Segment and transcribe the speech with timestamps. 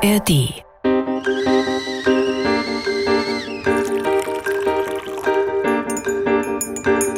[0.00, 0.28] ARD.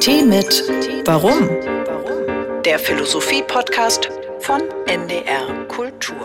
[0.00, 0.64] Tee mit
[1.04, 1.32] Warum?
[2.64, 4.08] Der Philosophie-Podcast
[4.38, 6.16] von NDR Kultur.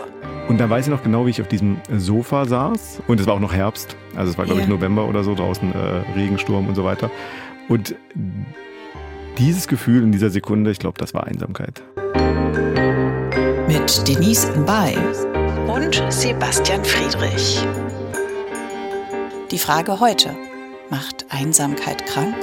[0.48, 3.02] Und da weiß ich noch genau, wie ich auf diesem Sofa saß.
[3.06, 3.94] Und es war auch noch Herbst.
[4.14, 5.78] Also es war, glaube ich, November oder so, draußen äh,
[6.18, 7.10] Regensturm und so weiter.
[7.68, 7.94] Und
[9.36, 11.82] dieses Gefühl in dieser Sekunde, ich glaube, das war Einsamkeit.
[13.68, 14.96] Mit Denise Mbay
[15.68, 17.64] und Sebastian Friedrich.
[19.50, 20.36] Die Frage heute:
[20.90, 22.34] Macht Einsamkeit krank?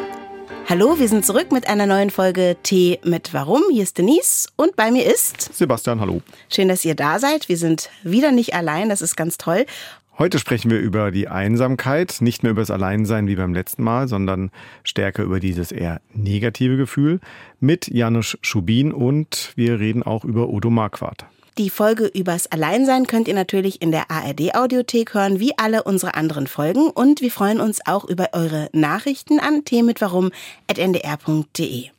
[0.67, 3.61] Hallo, wir sind zurück mit einer neuen Folge Tee mit Warum.
[3.71, 6.21] Hier ist Denise und bei mir ist Sebastian, hallo.
[6.49, 7.49] Schön, dass ihr da seid.
[7.49, 9.65] Wir sind wieder nicht allein, das ist ganz toll.
[10.19, 14.07] Heute sprechen wir über die Einsamkeit, nicht mehr über das Alleinsein wie beim letzten Mal,
[14.07, 14.51] sondern
[14.83, 17.19] stärker über dieses eher negative Gefühl
[17.59, 21.25] mit Janusz Schubin und wir reden auch über Odo Marquardt.
[21.59, 26.15] Die Folge übers Alleinsein könnt ihr natürlich in der ARD Audiothek hören, wie alle unsere
[26.15, 26.89] anderen Folgen.
[26.89, 31.89] Und wir freuen uns auch über eure Nachrichten an themenmitwarum.ndr.de.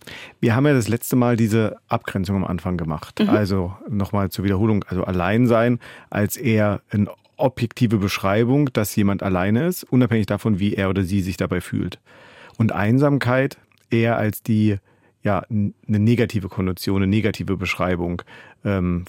[0.41, 3.20] Wir haben ja das letzte Mal diese Abgrenzung am Anfang gemacht.
[3.20, 3.30] Mhm.
[3.30, 4.84] Also nochmal zur Wiederholung.
[4.88, 5.78] Also Alleinsein
[6.11, 11.22] als eher ein objektive Beschreibung, dass jemand alleine ist, unabhängig davon, wie er oder sie
[11.22, 12.00] sich dabei fühlt.
[12.58, 13.56] Und Einsamkeit
[13.91, 14.78] eher als die
[15.25, 18.22] ja, eine negative Konnotation, eine negative Beschreibung,
[18.64, 19.06] ähm,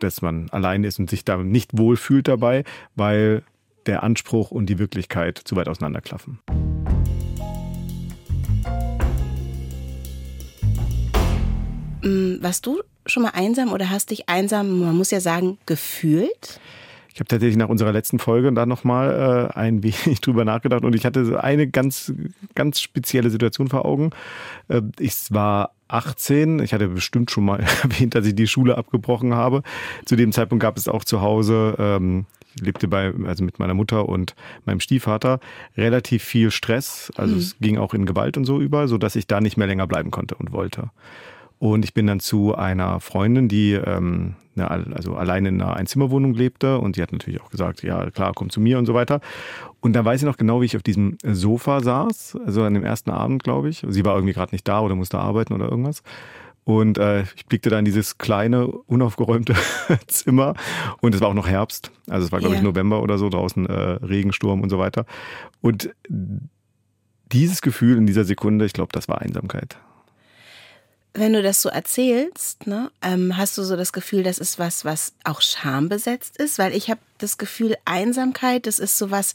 [0.00, 2.64] dass man allein ist und sich da nicht wohlfühlt dabei,
[2.96, 3.44] weil
[3.86, 6.40] der Anspruch und die Wirklichkeit zu weit auseinanderklaffen.
[12.02, 16.60] Mm, warst du schon mal einsam oder hast dich einsam, man muss ja sagen, gefühlt?
[17.18, 20.94] Ich habe tatsächlich nach unserer letzten Folge da nochmal äh, ein wenig drüber nachgedacht und
[20.94, 22.12] ich hatte eine ganz,
[22.54, 24.10] ganz spezielle Situation vor Augen.
[24.68, 26.60] Äh, ich war 18.
[26.60, 29.64] Ich hatte bestimmt schon mal erwähnt, dass ich die Schule abgebrochen habe.
[30.04, 33.74] Zu dem Zeitpunkt gab es auch zu Hause, ähm, ich lebte bei, also mit meiner
[33.74, 35.40] Mutter und meinem Stiefvater,
[35.76, 37.10] relativ viel Stress.
[37.16, 37.40] Also mhm.
[37.40, 39.88] es ging auch in Gewalt und so über, so dass ich da nicht mehr länger
[39.88, 40.90] bleiben konnte und wollte.
[41.58, 46.78] Und ich bin dann zu einer Freundin, die ähm, also alleine in einer Einzimmerwohnung lebte
[46.78, 49.20] und die hat natürlich auch gesagt, ja klar, komm zu mir und so weiter.
[49.80, 52.84] Und da weiß ich noch genau, wie ich auf diesem Sofa saß, also an dem
[52.84, 53.84] ersten Abend, glaube ich.
[53.88, 56.02] Sie war irgendwie gerade nicht da oder musste arbeiten oder irgendwas.
[56.64, 59.54] Und äh, ich blickte da in dieses kleine, unaufgeräumte
[60.06, 60.54] Zimmer.
[61.00, 61.90] Und es war auch noch Herbst.
[62.08, 62.62] Also es war, glaube yeah.
[62.62, 65.06] ich, November oder so, draußen äh, Regensturm und so weiter.
[65.62, 65.90] Und
[67.32, 69.78] dieses Gefühl in dieser Sekunde, ich glaube, das war Einsamkeit
[71.14, 74.84] wenn du das so erzählst, ne, ähm, hast du so das Gefühl, das ist was,
[74.84, 76.58] was auch schambesetzt ist?
[76.58, 79.34] Weil ich habe das Gefühl, Einsamkeit, das ist so was,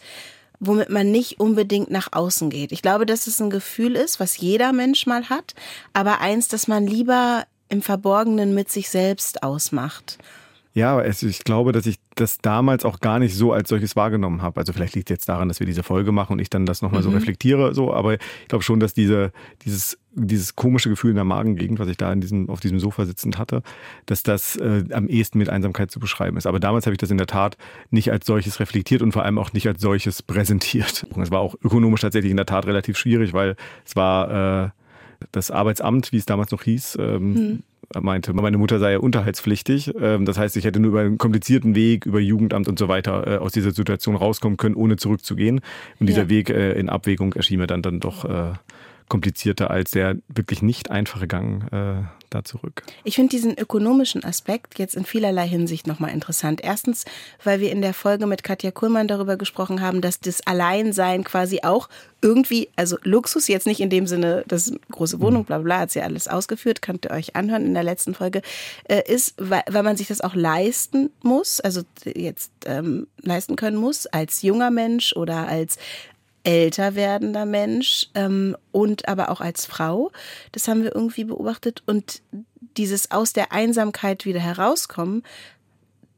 [0.60, 2.72] womit man nicht unbedingt nach außen geht.
[2.72, 5.54] Ich glaube, dass es ein Gefühl ist, was jeder Mensch mal hat,
[5.94, 10.20] aber eins, das man lieber im Verborgenen mit sich selbst ausmacht.
[10.76, 14.42] Ja, also ich glaube, dass ich das damals auch gar nicht so als solches wahrgenommen
[14.42, 14.60] habe.
[14.60, 16.82] Also vielleicht liegt es jetzt daran, dass wir diese Folge machen und ich dann das
[16.82, 17.06] nochmal mhm.
[17.06, 19.32] so reflektiere, so, aber ich glaube schon, dass diese,
[19.66, 23.06] dieses, dieses komische Gefühl in der Magengegend, was ich da in diesem, auf diesem Sofa
[23.06, 23.62] sitzend hatte,
[24.08, 26.48] dass das äh, am ehesten mit Einsamkeit zu beschreiben ist.
[26.48, 27.56] Aber damals habe ich das in der Tat
[27.92, 31.06] nicht als solches reflektiert und vor allem auch nicht als solches präsentiert.
[31.22, 33.56] Es war auch ökonomisch tatsächlich in der Tat relativ schwierig, weil
[33.86, 34.70] es war äh,
[35.32, 37.64] das Arbeitsamt, wie es damals noch hieß, ähm, mhm
[38.02, 39.94] meinte, meine Mutter sei ja unterhaltspflichtig.
[40.00, 43.28] Ähm, das heißt, ich hätte nur über einen komplizierten Weg, über Jugendamt und so weiter
[43.28, 45.62] äh, aus dieser Situation rauskommen können, ohne zurückzugehen.
[46.00, 46.30] Und dieser ja.
[46.30, 48.54] Weg äh, in Abwägung erschien mir dann, dann doch äh,
[49.14, 52.02] komplizierter als der wirklich nicht einfache Gang äh,
[52.32, 52.82] da zurück.
[53.04, 56.62] Ich finde diesen ökonomischen Aspekt jetzt in vielerlei Hinsicht nochmal interessant.
[56.64, 57.06] Erstens,
[57.44, 61.60] weil wir in der Folge mit Katja Kuhlmann darüber gesprochen haben, dass das Alleinsein quasi
[61.62, 61.90] auch
[62.24, 65.46] irgendwie, also Luxus jetzt nicht in dem Sinne, das große Wohnung, mhm.
[65.46, 68.42] bla bla, hat sie ja alles ausgeführt, könnt ihr euch anhören in der letzten Folge,
[68.86, 73.78] äh, ist, weil, weil man sich das auch leisten muss, also jetzt ähm, leisten können
[73.78, 75.78] muss, als junger Mensch oder als
[76.44, 80.12] älter werdender Mensch ähm, und aber auch als Frau.
[80.52, 81.84] Das haben wir irgendwie beobachtet.
[81.86, 82.22] Und
[82.78, 85.24] dieses aus der Einsamkeit wieder herauskommen,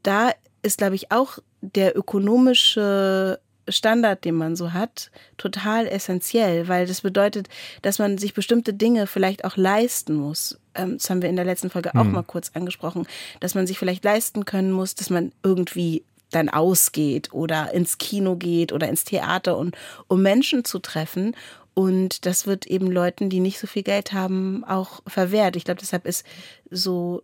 [0.02, 0.32] da
[0.62, 3.38] ist, glaube ich, auch der ökonomische
[3.68, 7.48] Standard, den man so hat, total essentiell, weil das bedeutet,
[7.82, 10.58] dass man sich bestimmte Dinge vielleicht auch leisten muss.
[10.74, 12.12] Ähm, das haben wir in der letzten Folge auch hm.
[12.12, 13.06] mal kurz angesprochen,
[13.40, 18.36] dass man sich vielleicht leisten können muss, dass man irgendwie dann ausgeht oder ins Kino
[18.36, 19.76] geht oder ins Theater und
[20.08, 21.36] um Menschen zu treffen.
[21.74, 25.56] Und das wird eben Leuten, die nicht so viel Geld haben, auch verwehrt.
[25.56, 26.24] Ich glaube, deshalb ist
[26.70, 27.22] so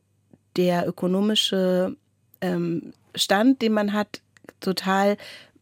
[0.56, 1.96] der ökonomische
[2.40, 4.20] ähm, Stand, den man hat,
[4.60, 5.16] total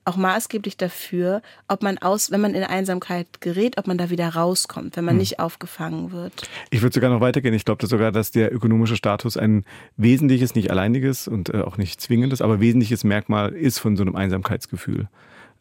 [0.05, 4.29] auch maßgeblich dafür, ob man aus, wenn man in Einsamkeit gerät, ob man da wieder
[4.29, 5.21] rauskommt, wenn man hm.
[5.21, 6.49] nicht aufgefangen wird.
[6.71, 7.55] Ich würde sogar noch weitergehen.
[7.55, 9.65] Ich glaube sogar, dass der ökonomische Status ein
[9.97, 14.17] wesentliches, nicht alleiniges und äh, auch nicht zwingendes, aber wesentliches Merkmal ist von so einem
[14.17, 15.09] Einsamkeitsgefühl.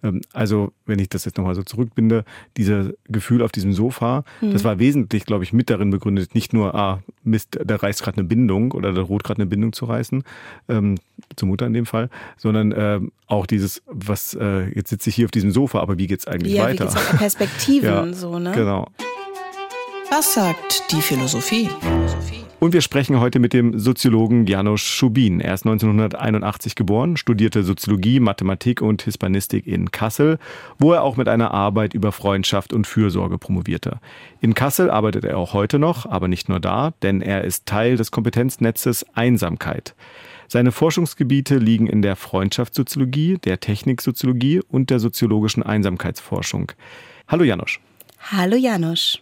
[0.03, 2.23] Ähm, also, wenn ich das jetzt nochmal so zurückbinde,
[2.57, 4.51] dieses Gefühl auf diesem Sofa, mhm.
[4.51, 8.17] das war wesentlich, glaube ich, mit darin begründet, nicht nur, ah, Mist, da reißt gerade
[8.17, 10.23] eine Bindung oder da droht gerade eine Bindung zu reißen,
[10.69, 10.95] ähm,
[11.35, 15.25] zur Mutter in dem Fall, sondern ähm, auch dieses, was, äh, jetzt sitze ich hier
[15.25, 16.89] auf diesem Sofa, aber wie geht's eigentlich ja, weiter?
[16.89, 18.51] Wie geht's Perspektiven, ja, so, ne?
[18.53, 18.87] Genau.
[20.09, 21.69] Was sagt die Philosophie?
[21.81, 22.38] Philosophie.
[22.59, 25.39] Und wir sprechen heute mit dem Soziologen Janusz Schubin.
[25.39, 30.39] Er ist 1981 geboren, studierte Soziologie, Mathematik und Hispanistik in Kassel,
[30.77, 34.01] wo er auch mit einer Arbeit über Freundschaft und Fürsorge promovierte.
[34.41, 37.95] In Kassel arbeitet er auch heute noch, aber nicht nur da, denn er ist Teil
[37.95, 39.95] des Kompetenznetzes Einsamkeit.
[40.49, 46.73] Seine Forschungsgebiete liegen in der Freundschaftssoziologie, der Techniksoziologie und der soziologischen Einsamkeitsforschung.
[47.29, 47.79] Hallo Janusz.
[48.19, 49.21] Hallo Janusz.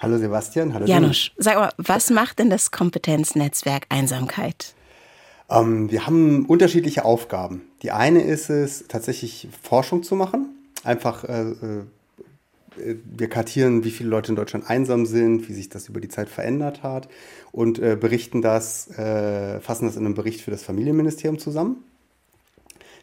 [0.00, 1.32] Hallo Sebastian, hallo Janusz.
[1.38, 4.74] Sag mal, was macht denn das Kompetenznetzwerk Einsamkeit?
[5.50, 7.62] Ähm, wir haben unterschiedliche Aufgaben.
[7.82, 10.50] Die eine ist es, tatsächlich Forschung zu machen.
[10.84, 15.88] Einfach, äh, äh, wir kartieren, wie viele Leute in Deutschland einsam sind, wie sich das
[15.88, 17.08] über die Zeit verändert hat
[17.50, 21.82] und äh, berichten das, äh, fassen das in einem Bericht für das Familienministerium zusammen.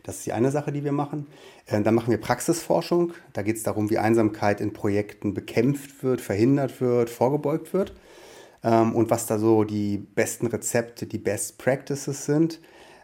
[0.05, 1.27] Das ist die eine Sache, die wir machen.
[1.65, 3.13] Äh, dann machen wir Praxisforschung.
[3.33, 7.93] Da geht es darum, wie Einsamkeit in Projekten bekämpft wird, verhindert wird, vorgebeugt wird.
[8.63, 12.59] Ähm, und was da so die besten Rezepte, die Best Practices sind.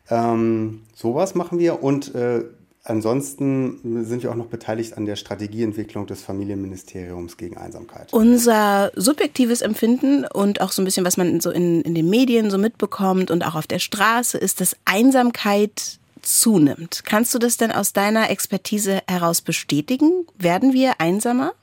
[0.09, 1.83] Ähm, sowas machen wir.
[1.83, 2.43] Und äh,
[2.83, 8.11] Ansonsten sind wir auch noch beteiligt an der Strategieentwicklung des Familienministeriums gegen Einsamkeit.
[8.11, 12.49] Unser subjektives Empfinden und auch so ein bisschen, was man so in, in den Medien
[12.49, 17.03] so mitbekommt und auch auf der Straße, ist, dass Einsamkeit zunimmt.
[17.05, 20.25] Kannst du das denn aus deiner Expertise heraus bestätigen?
[20.37, 21.53] Werden wir einsamer?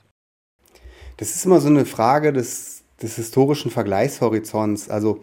[1.17, 4.89] Das ist immer so eine Frage des, des historischen Vergleichshorizonts.
[4.89, 5.21] Also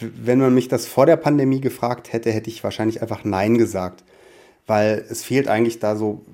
[0.00, 4.04] wenn man mich das vor der Pandemie gefragt hätte, hätte ich wahrscheinlich einfach Nein gesagt.
[4.66, 6.24] Weil es fehlt eigentlich da so,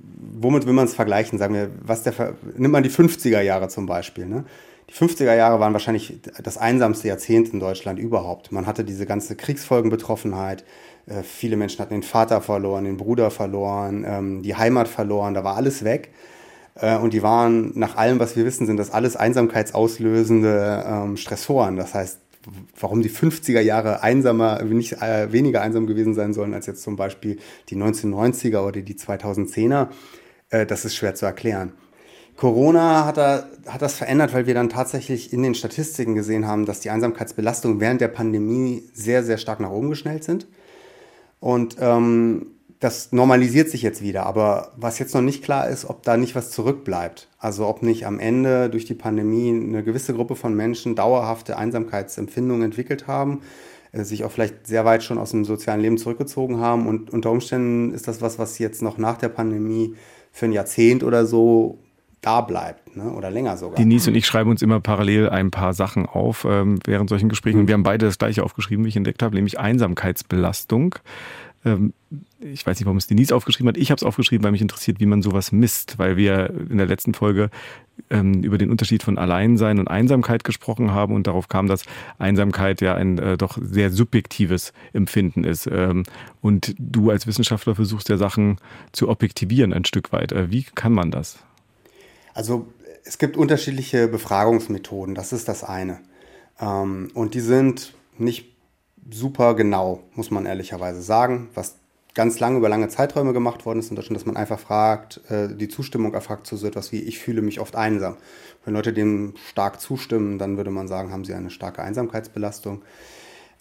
[0.40, 1.38] womit will man es vergleichen?
[1.38, 4.26] Sagen wir, was der, nimmt man die 50er Jahre zum Beispiel.
[4.26, 4.44] Ne?
[4.90, 8.52] Die 50er Jahre waren wahrscheinlich das einsamste Jahrzehnt in Deutschland überhaupt.
[8.52, 10.64] Man hatte diese ganze Kriegsfolgenbetroffenheit.
[11.06, 15.34] Äh, viele Menschen hatten den Vater verloren, den Bruder verloren, ähm, die Heimat verloren.
[15.34, 16.10] Da war alles weg.
[16.74, 21.76] Äh, und die waren, nach allem, was wir wissen, sind das alles einsamkeitsauslösende ähm, Stressoren.
[21.76, 22.18] Das heißt,
[22.78, 26.96] warum die 50er Jahre einsamer, nicht äh, weniger einsam gewesen sein sollen als jetzt zum
[26.96, 29.88] Beispiel die 1990er oder die 2010er,
[30.50, 31.72] äh, das ist schwer zu erklären.
[32.36, 36.66] Corona hat, er, hat das verändert, weil wir dann tatsächlich in den Statistiken gesehen haben,
[36.66, 40.48] dass die Einsamkeitsbelastungen während der Pandemie sehr, sehr stark nach oben geschnellt sind.
[41.44, 42.46] Und ähm,
[42.80, 44.24] das normalisiert sich jetzt wieder.
[44.24, 47.28] Aber was jetzt noch nicht klar ist, ob da nicht was zurückbleibt.
[47.38, 52.62] Also ob nicht am Ende durch die Pandemie eine gewisse Gruppe von Menschen dauerhafte Einsamkeitsempfindungen
[52.62, 53.42] entwickelt haben,
[53.92, 56.86] äh, sich auch vielleicht sehr weit schon aus dem sozialen Leben zurückgezogen haben.
[56.86, 59.96] Und unter Umständen ist das was, was jetzt noch nach der Pandemie
[60.32, 61.76] für ein Jahrzehnt oder so
[62.24, 63.12] da bleibt ne?
[63.12, 63.76] oder länger sogar.
[63.76, 67.60] Denise und ich schreiben uns immer parallel ein paar Sachen auf ähm, während solchen Gesprächen.
[67.60, 70.96] Und wir haben beide das gleiche aufgeschrieben, wie ich entdeckt habe, nämlich Einsamkeitsbelastung.
[71.64, 71.92] Ähm,
[72.40, 73.76] ich weiß nicht, warum es Denise aufgeschrieben hat.
[73.76, 76.86] Ich habe es aufgeschrieben, weil mich interessiert, wie man sowas misst, weil wir in der
[76.86, 77.50] letzten Folge
[78.10, 81.84] ähm, über den Unterschied von Alleinsein und Einsamkeit gesprochen haben und darauf kam, dass
[82.18, 85.66] Einsamkeit ja ein äh, doch sehr subjektives Empfinden ist.
[85.66, 86.04] Ähm,
[86.40, 88.58] und du als Wissenschaftler versuchst ja Sachen
[88.92, 90.32] zu objektivieren ein Stück weit.
[90.32, 91.38] Äh, wie kann man das?
[92.34, 92.66] Also
[93.04, 96.00] es gibt unterschiedliche Befragungsmethoden, das ist das eine.
[96.60, 98.54] Ähm, und die sind nicht
[99.10, 101.48] super genau, muss man ehrlicherweise sagen.
[101.54, 101.76] Was
[102.14, 105.54] ganz lange über lange Zeiträume gemacht worden ist in Deutschland, dass man einfach fragt, äh,
[105.54, 108.16] die Zustimmung erfragt zu so etwas wie, ich fühle mich oft einsam.
[108.64, 112.82] Wenn Leute dem stark zustimmen, dann würde man sagen, haben sie eine starke Einsamkeitsbelastung.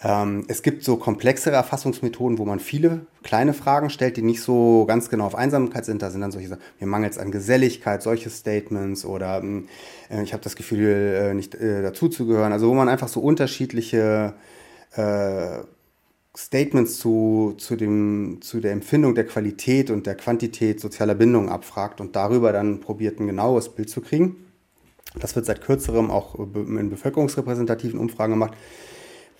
[0.02, 4.86] Ähm, es gibt so komplexere Erfassungsmethoden, wo man viele kleine Fragen stellt, die nicht so
[4.88, 6.02] ganz genau auf Einsamkeit sind.
[6.02, 9.68] Da sind dann solche Sachen, mir mangelt es an Geselligkeit, solche Statements oder hm,
[10.10, 12.52] äh, ich habe das Gefühl, äh, nicht äh, dazuzugehören.
[12.52, 14.34] Also wo man einfach so unterschiedliche
[14.96, 15.60] äh,
[16.36, 22.02] Statements zu, zu, dem, zu der Empfindung der Qualität und der Quantität sozialer Bindung abfragt
[22.02, 24.38] und darüber dann probiert, ein genaues Bild zu kriegen.
[25.20, 28.56] Das wird seit kürzerem auch in bevölkerungsrepräsentativen Umfragen gemacht.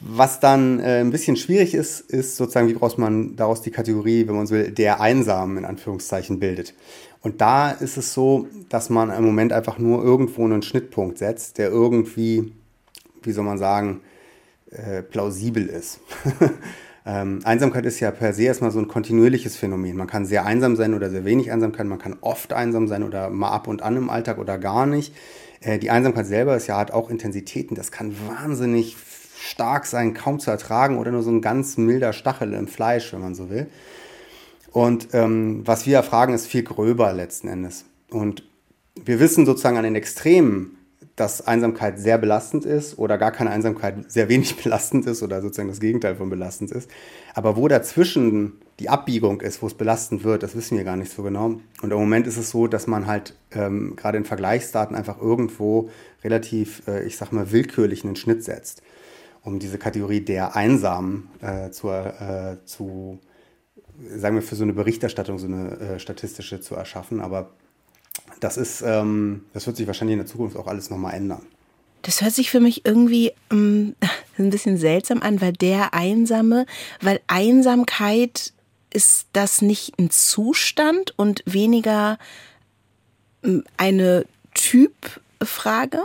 [0.06, 4.28] Was dann äh, ein bisschen schwierig ist, ist sozusagen, wie braucht man daraus die Kategorie,
[4.28, 6.74] wenn man so will, der Einsamen in Anführungszeichen bildet.
[7.22, 11.58] Und da ist es so, dass man im Moment einfach nur irgendwo einen Schnittpunkt setzt,
[11.58, 12.52] der irgendwie,
[13.22, 14.02] wie soll man sagen,
[14.72, 16.00] äh, plausibel ist.
[17.06, 19.98] Ähm, Einsamkeit ist ja per se erstmal so ein kontinuierliches Phänomen.
[19.98, 23.30] Man kann sehr einsam sein oder sehr wenig Einsamkeit, man kann oft einsam sein oder
[23.30, 25.14] mal ab und an im Alltag oder gar nicht.
[25.60, 28.96] Äh, die Einsamkeit selber ist ja hat auch Intensitäten, das kann wahnsinnig
[29.44, 33.22] stark sein, kaum zu ertragen oder nur so ein ganz milder Stachel im Fleisch, wenn
[33.22, 33.68] man so will.
[34.72, 37.86] Und ähm, was wir erfragen, ist viel gröber letzten Endes.
[38.10, 38.44] Und
[39.04, 40.78] wir wissen sozusagen an den Extremen,
[41.16, 45.70] dass Einsamkeit sehr belastend ist oder gar keine Einsamkeit sehr wenig belastend ist oder sozusagen
[45.70, 46.90] das Gegenteil von belastend ist.
[47.36, 51.12] Aber wo dazwischen die Abbiegung ist, wo es belastend wird, das wissen wir gar nicht
[51.12, 51.60] so genau.
[51.82, 55.90] Und im Moment ist es so, dass man halt ähm, gerade in Vergleichsdaten einfach irgendwo
[56.24, 58.82] relativ, äh, ich sag mal, willkürlich einen Schnitt setzt,
[59.44, 63.20] um diese Kategorie der Einsamen äh, zu, äh, zu,
[64.16, 67.20] sagen wir, für so eine Berichterstattung, so eine äh, statistische zu erschaffen.
[67.20, 67.52] Aber
[68.40, 71.46] das ist, ähm, das wird sich wahrscheinlich in der Zukunft auch alles nochmal ändern.
[72.04, 73.96] Das hört sich für mich irgendwie ähm,
[74.38, 76.66] ein bisschen seltsam an, weil der Einsame,
[77.02, 78.54] weil Einsamkeit
[78.94, 82.18] ist das nicht ein Zustand und weniger
[83.44, 86.00] ähm, eine Typfrage?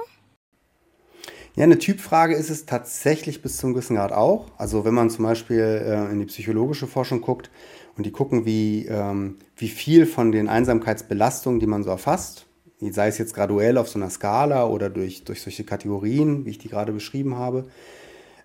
[1.59, 4.47] Ja, eine Typfrage ist es tatsächlich bis zum gewissen Grad auch.
[4.59, 7.51] Also wenn man zum Beispiel äh, in die psychologische Forschung guckt,
[7.97, 12.47] und die gucken, wie, ähm, wie viel von den Einsamkeitsbelastungen, die man so erfasst,
[12.79, 16.59] sei es jetzt graduell auf so einer Skala oder durch, durch solche Kategorien, wie ich
[16.59, 17.67] die gerade beschrieben habe,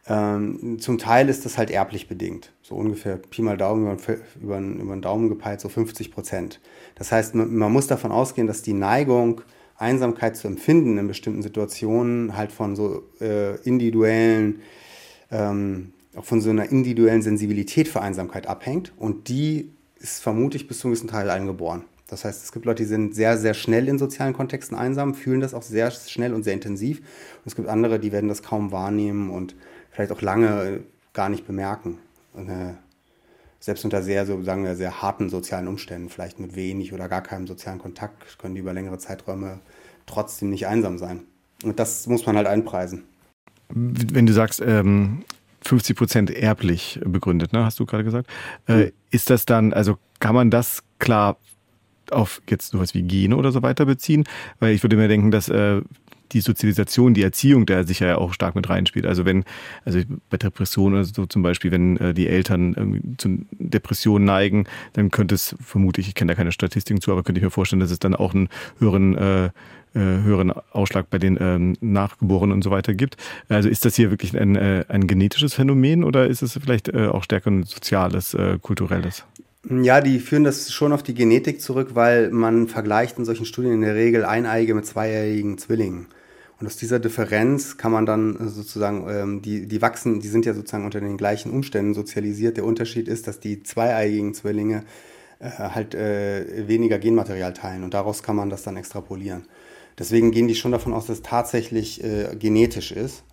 [0.07, 2.51] ähm, zum Teil ist das halt erblich bedingt.
[2.63, 6.61] So ungefähr Pi mal Daumen über, über, über den Daumen gepeilt, so 50 Prozent.
[6.95, 9.41] Das heißt, man, man muss davon ausgehen, dass die Neigung,
[9.83, 14.61] Einsamkeit zu empfinden in bestimmten Situationen halt von so äh, individuellen
[15.31, 18.93] ähm, auch von so einer individuellen Sensibilität für Einsamkeit abhängt.
[18.97, 21.83] Und die ist vermutlich bis zu einem gewissen Teil eingeboren.
[22.07, 25.39] Das heißt, es gibt Leute, die sind sehr, sehr schnell in sozialen Kontexten einsam, fühlen
[25.39, 26.99] das auch sehr schnell und sehr intensiv.
[26.99, 29.55] Und es gibt andere, die werden das kaum wahrnehmen und
[29.89, 30.81] vielleicht auch lange
[31.13, 31.97] gar nicht bemerken.
[32.33, 32.73] Und, äh,
[33.59, 37.23] selbst unter sehr, so sagen wir, sehr harten sozialen Umständen, vielleicht mit wenig oder gar
[37.23, 39.61] keinem sozialen Kontakt, können die über längere Zeiträume
[40.05, 41.21] trotzdem nicht einsam sein.
[41.63, 43.03] Und das muss man halt einpreisen.
[43.69, 45.23] Wenn du sagst, ähm,
[45.61, 48.29] 50 Prozent erblich begründet, ne, hast du gerade gesagt.
[48.67, 51.37] Äh, ist das dann, also kann man das klar
[52.11, 54.25] auf jetzt sowas wie Gene oder so weiter beziehen?
[54.59, 55.81] Weil ich würde mir denken, dass äh,
[56.33, 59.05] die Sozialisation, die Erziehung da sicher ja auch stark mit reinspielt.
[59.05, 59.45] Also wenn,
[59.85, 64.65] also bei Depressionen oder so zum Beispiel, wenn äh, die Eltern irgendwie zu Depressionen neigen,
[64.93, 67.79] dann könnte es vermutlich, ich kenne da keine Statistiken zu, aber könnte ich mir vorstellen,
[67.79, 69.49] dass es dann auch einen höheren äh, äh,
[69.99, 73.17] höheren Ausschlag bei den ähm, Nachgeborenen und so weiter gibt.
[73.49, 77.07] Also ist das hier wirklich ein, äh, ein genetisches Phänomen oder ist es vielleicht äh,
[77.07, 79.25] auch stärker ein soziales, äh, kulturelles?
[79.69, 83.73] Ja, die führen das schon auf die Genetik zurück, weil man vergleicht in solchen Studien
[83.73, 86.07] in der Regel Eineige mit zweieigen Zwillingen.
[86.59, 90.53] Und aus dieser Differenz kann man dann sozusagen, ähm, die, die wachsen, die sind ja
[90.53, 92.57] sozusagen unter den gleichen Umständen sozialisiert.
[92.57, 94.83] Der Unterschied ist, dass die zweieigigen Zwillinge
[95.39, 99.43] äh, halt äh, weniger Genmaterial teilen und daraus kann man das dann extrapolieren.
[99.97, 103.23] Deswegen gehen die schon davon aus, dass es tatsächlich äh, genetisch ist.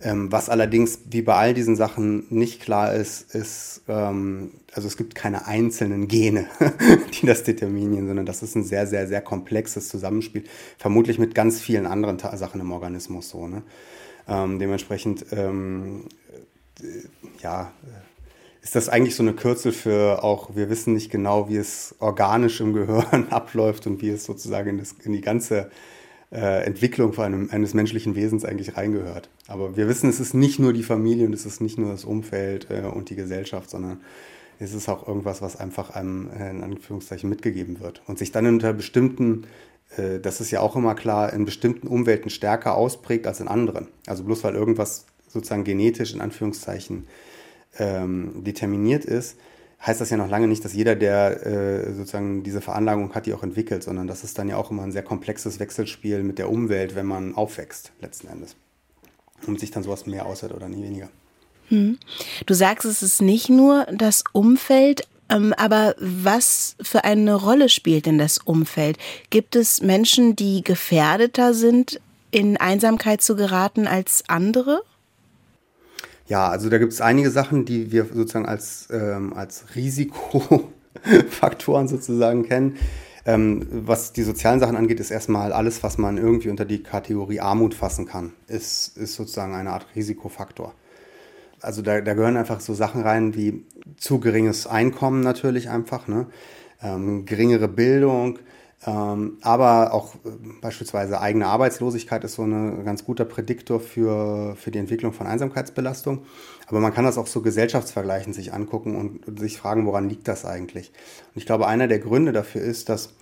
[0.00, 4.96] Ähm, was allerdings, wie bei all diesen Sachen nicht klar ist, ist, ähm, also es
[4.96, 6.46] gibt keine einzelnen Gene,
[7.22, 10.44] die das determinieren, sondern das ist ein sehr, sehr, sehr komplexes Zusammenspiel,
[10.76, 13.46] vermutlich mit ganz vielen anderen Sachen im Organismus so.
[13.46, 13.62] Ne?
[14.28, 16.06] Ähm, dementsprechend, ähm,
[16.82, 16.84] äh,
[17.42, 17.72] ja,
[18.62, 22.60] ist das eigentlich so eine Kürzel für auch, wir wissen nicht genau, wie es organisch
[22.60, 25.93] im Gehirn abläuft und wie es sozusagen in, das, in die ganze äh,
[26.30, 29.28] Entwicklung von einem, eines menschlichen Wesens eigentlich reingehört.
[29.46, 32.04] Aber wir wissen, es ist nicht nur die Familie und es ist nicht nur das
[32.04, 34.00] Umfeld äh, und die Gesellschaft, sondern
[34.58, 38.46] es ist auch irgendwas, was einfach einem äh, in Anführungszeichen mitgegeben wird und sich dann
[38.46, 39.46] unter bestimmten,
[39.96, 43.88] äh, das ist ja auch immer klar, in bestimmten Umwelten stärker ausprägt als in anderen.
[44.06, 47.06] Also bloß weil irgendwas sozusagen genetisch in Anführungszeichen
[47.78, 49.36] ähm, determiniert ist,
[49.86, 53.34] heißt das ja noch lange nicht, dass jeder, der äh, sozusagen diese Veranlagung hat, die
[53.34, 56.50] auch entwickelt, sondern das ist dann ja auch immer ein sehr komplexes Wechselspiel mit der
[56.50, 58.56] Umwelt, wenn man aufwächst, letzten Endes.
[59.46, 61.08] Und sich dann sowas mehr aushält oder nie weniger.
[61.68, 61.98] Hm.
[62.46, 68.06] Du sagst, es ist nicht nur das Umfeld, ähm, aber was für eine Rolle spielt
[68.06, 68.98] denn das Umfeld?
[69.30, 72.00] Gibt es Menschen, die gefährdeter sind,
[72.30, 74.82] in Einsamkeit zu geraten als andere?
[76.26, 82.44] Ja, also da gibt es einige Sachen, die wir sozusagen als, ähm, als Risikofaktoren sozusagen
[82.44, 82.76] kennen.
[83.26, 87.40] Ähm, was die sozialen Sachen angeht, ist erstmal alles, was man irgendwie unter die Kategorie
[87.40, 90.74] Armut fassen kann, ist, ist sozusagen eine Art Risikofaktor.
[91.60, 93.64] Also da, da gehören einfach so Sachen rein wie
[93.96, 96.26] zu geringes Einkommen natürlich einfach, ne?
[96.82, 98.38] ähm, geringere Bildung,
[98.90, 104.78] aber auch äh, beispielsweise eigene Arbeitslosigkeit ist so ein ganz guter Prädiktor für, für die
[104.78, 106.24] Entwicklung von Einsamkeitsbelastung.
[106.66, 110.28] Aber man kann das auch so gesellschaftsvergleichend sich angucken und, und sich fragen, woran liegt
[110.28, 110.90] das eigentlich?
[111.34, 113.14] Und ich glaube, einer der Gründe dafür ist, dass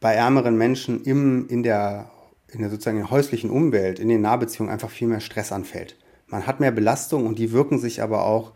[0.00, 2.10] bei ärmeren Menschen im, in, der,
[2.48, 5.96] in der sozusagen häuslichen Umwelt, in den Nahbeziehungen einfach viel mehr Stress anfällt.
[6.26, 8.52] Man hat mehr Belastung und die wirken sich aber auch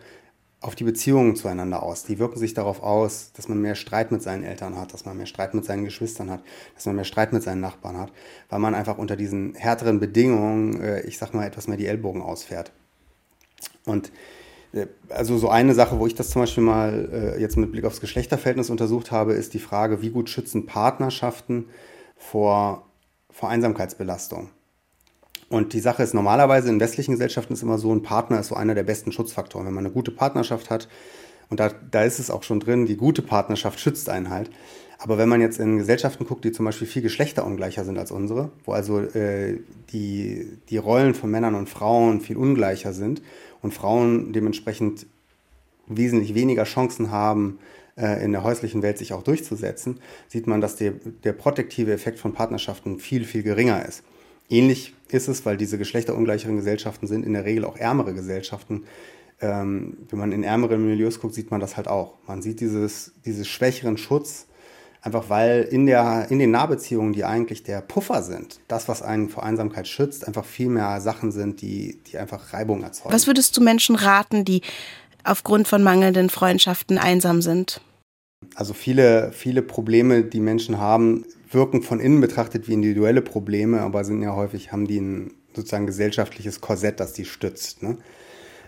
[0.63, 2.05] auf die Beziehungen zueinander aus.
[2.05, 5.17] Die wirken sich darauf aus, dass man mehr Streit mit seinen Eltern hat, dass man
[5.17, 6.43] mehr Streit mit seinen Geschwistern hat,
[6.75, 8.13] dass man mehr Streit mit seinen Nachbarn hat,
[8.49, 12.23] weil man einfach unter diesen härteren Bedingungen, äh, ich sag mal, etwas mehr die Ellbogen
[12.23, 12.73] ausfährt.
[13.85, 14.13] Und
[14.73, 17.85] äh, also so eine Sache, wo ich das zum Beispiel mal äh, jetzt mit Blick
[17.85, 21.67] aufs Geschlechterverhältnis untersucht habe, ist die Frage, wie gut schützen Partnerschaften
[22.17, 22.87] vor,
[23.31, 24.51] vor Einsamkeitsbelastung.
[25.53, 28.55] Und die Sache ist normalerweise in westlichen Gesellschaften ist immer so, ein Partner ist so
[28.55, 29.67] einer der besten Schutzfaktoren.
[29.67, 30.89] Wenn man eine gute Partnerschaft hat,
[31.51, 34.49] und da, da ist es auch schon drin, die gute Partnerschaft schützt einen halt.
[34.97, 38.51] Aber wenn man jetzt in Gesellschaften guckt, die zum Beispiel viel geschlechterungleicher sind als unsere,
[38.65, 39.59] wo also äh,
[39.93, 43.21] die, die Rollen von Männern und Frauen viel ungleicher sind
[43.61, 45.05] und Frauen dementsprechend
[45.87, 47.59] wesentlich weniger Chancen haben,
[47.99, 50.93] äh, in der häuslichen Welt sich auch durchzusetzen, sieht man, dass der,
[51.25, 54.03] der protektive Effekt von Partnerschaften viel, viel geringer ist.
[54.53, 58.85] Ähnlich ist es, weil diese geschlechterungleicheren Gesellschaften sind in der Regel auch ärmere Gesellschaften.
[59.41, 62.19] Ähm, wenn man in ärmeren Milieus guckt, sieht man das halt auch.
[62.27, 64.47] Man sieht dieses, dieses schwächeren Schutz,
[65.01, 69.31] einfach weil in, der, in den Nahbeziehungen, die eigentlich der Puffer sind, das, was einen
[69.31, 73.15] vor Einsamkeit schützt, einfach viel mehr Sachen sind, die, die einfach Reibung erzeugen.
[73.15, 74.61] Was würdest du Menschen raten, die
[75.25, 77.81] aufgrund von mangelnden Freundschaften einsam sind?
[78.55, 84.05] Also viele, viele Probleme, die Menschen haben, wirken von innen betrachtet wie individuelle Probleme, aber
[84.05, 87.83] sind ja häufig, haben die ein sozusagen gesellschaftliches Korsett, das die stützt.
[87.83, 87.99] Ne?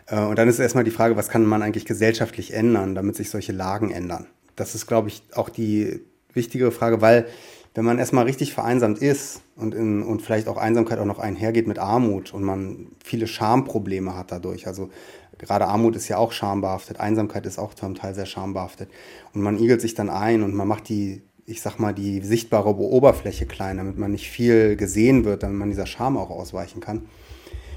[0.06, 3.30] Äh, und dann ist erstmal die Frage, was kann man eigentlich gesellschaftlich ändern, damit sich
[3.30, 4.26] solche Lagen ändern?
[4.56, 6.00] Das ist, glaube ich, auch die
[6.32, 7.26] wichtigere Frage, weil
[7.74, 11.66] wenn man erstmal richtig vereinsamt ist und, in, und vielleicht auch Einsamkeit auch noch einhergeht
[11.66, 14.90] mit Armut und man viele Schamprobleme hat dadurch, also
[15.38, 18.90] gerade Armut ist ja auch schambehaftet, Einsamkeit ist auch zum Teil sehr schambehaftet
[19.32, 22.74] und man igelt sich dann ein und man macht die ich sag mal, die sichtbare
[22.74, 27.02] Oberfläche klein, damit man nicht viel gesehen wird, damit man dieser Scham auch ausweichen kann,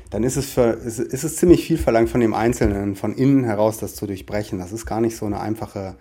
[0.10, 3.44] dann ist es, für, ist, ist es ziemlich viel verlangt von dem Einzelnen, von innen
[3.44, 4.58] heraus das zu durchbrechen.
[4.58, 5.98] Das ist gar nicht so eine einfache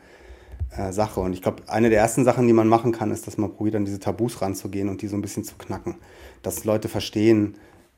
[0.71, 1.21] äh, Sache.
[1.21, 3.75] Und ich glaube, eine der ersten Sachen, die man machen kann, ist, dass man probiert,
[3.75, 5.97] an diese Tabus ranzugehen und die so ein bisschen zu knacken.
[6.43, 7.57] Dass Leute verstehen,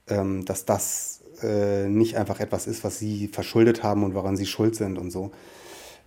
[0.09, 4.46] ähm, dass das äh, nicht einfach etwas ist, was sie verschuldet haben und woran sie
[4.46, 5.31] schuld sind und so,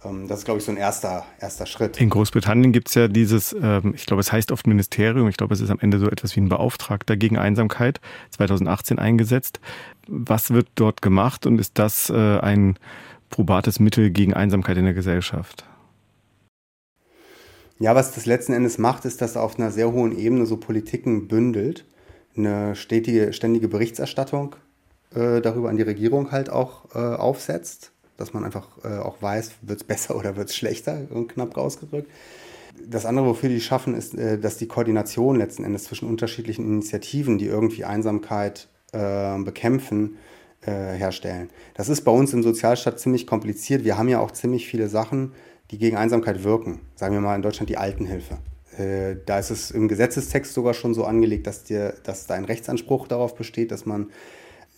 [0.04, 2.02] das ist, glaube ich, so ein erster, erster Schritt.
[2.02, 5.54] In Großbritannien gibt es ja dieses, ähm, ich glaube, es heißt oft Ministerium, ich glaube,
[5.54, 9.60] es ist am Ende so etwas wie ein Beauftragter gegen Einsamkeit, 2018 eingesetzt.
[10.08, 12.80] Was wird dort gemacht und ist das äh, ein
[13.30, 15.66] probates Mittel gegen Einsamkeit in der Gesellschaft?
[17.78, 21.28] Ja, was das letzten Endes macht, ist, dass auf einer sehr hohen Ebene so Politiken
[21.28, 21.86] bündelt,
[22.36, 24.56] eine stetige, ständige Berichterstattung
[25.14, 29.52] äh, darüber an die Regierung halt auch äh, aufsetzt dass man einfach äh, auch weiß,
[29.62, 32.10] wird es besser oder wird es schlechter, knapp ausgedrückt.
[32.88, 37.38] Das andere, wofür die schaffen, ist, äh, dass die Koordination letzten Endes zwischen unterschiedlichen Initiativen,
[37.38, 40.17] die irgendwie Einsamkeit äh, bekämpfen,
[40.62, 41.50] äh, herstellen.
[41.74, 43.84] Das ist bei uns im Sozialstaat ziemlich kompliziert.
[43.84, 45.34] Wir haben ja auch ziemlich viele Sachen,
[45.71, 46.82] die gegen Einsamkeit wirken.
[46.95, 48.38] Sagen wir mal in Deutschland die Altenhilfe.
[48.78, 52.45] Äh, da ist es im Gesetzestext sogar schon so angelegt, dass, dir, dass da ein
[52.45, 54.12] Rechtsanspruch darauf besteht, dass man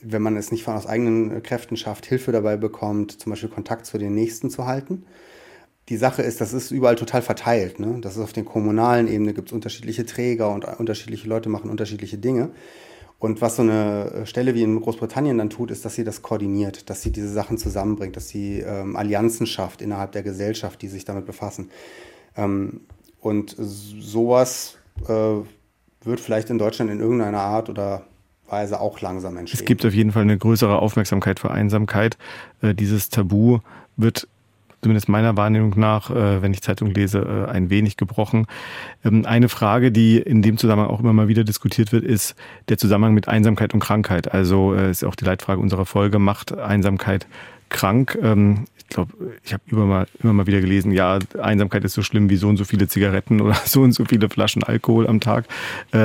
[0.03, 3.85] wenn man es nicht von aus eigenen Kräften schafft, Hilfe dabei bekommt, zum Beispiel Kontakt
[3.85, 5.05] zu den Nächsten zu halten.
[5.89, 7.79] Die Sache ist, das ist überall total verteilt.
[7.79, 7.99] Ne?
[8.01, 12.17] Das ist auf der kommunalen Ebene, gibt es unterschiedliche Träger und unterschiedliche Leute machen unterschiedliche
[12.17, 12.51] Dinge.
[13.19, 16.89] Und was so eine Stelle wie in Großbritannien dann tut, ist, dass sie das koordiniert,
[16.89, 21.05] dass sie diese Sachen zusammenbringt, dass sie ähm, Allianzen schafft innerhalb der Gesellschaft, die sich
[21.05, 21.69] damit befassen.
[22.35, 22.81] Ähm,
[23.21, 24.75] und sowas
[25.07, 25.35] äh,
[26.03, 28.05] wird vielleicht in Deutschland in irgendeiner Art oder
[28.53, 29.59] Weise auch langsam entstehen.
[29.59, 32.17] Es gibt auf jeden Fall eine größere Aufmerksamkeit für Einsamkeit.
[32.61, 33.59] Äh, dieses Tabu
[33.97, 34.27] wird
[34.83, 38.45] zumindest meiner Wahrnehmung nach, äh, wenn ich Zeitung lese, äh, ein wenig gebrochen.
[39.03, 42.35] Ähm, eine Frage, die in dem Zusammenhang auch immer mal wieder diskutiert wird, ist
[42.69, 44.31] der Zusammenhang mit Einsamkeit und Krankheit.
[44.31, 47.25] Also ist auch die Leitfrage unserer Folge, macht Einsamkeit
[47.69, 48.17] krank?
[48.21, 49.13] Ähm, ich glaube,
[49.43, 52.47] ich habe immer mal, immer mal wieder gelesen, ja, Einsamkeit ist so schlimm wie so
[52.49, 55.45] und so viele Zigaretten oder so und so viele Flaschen Alkohol am Tag.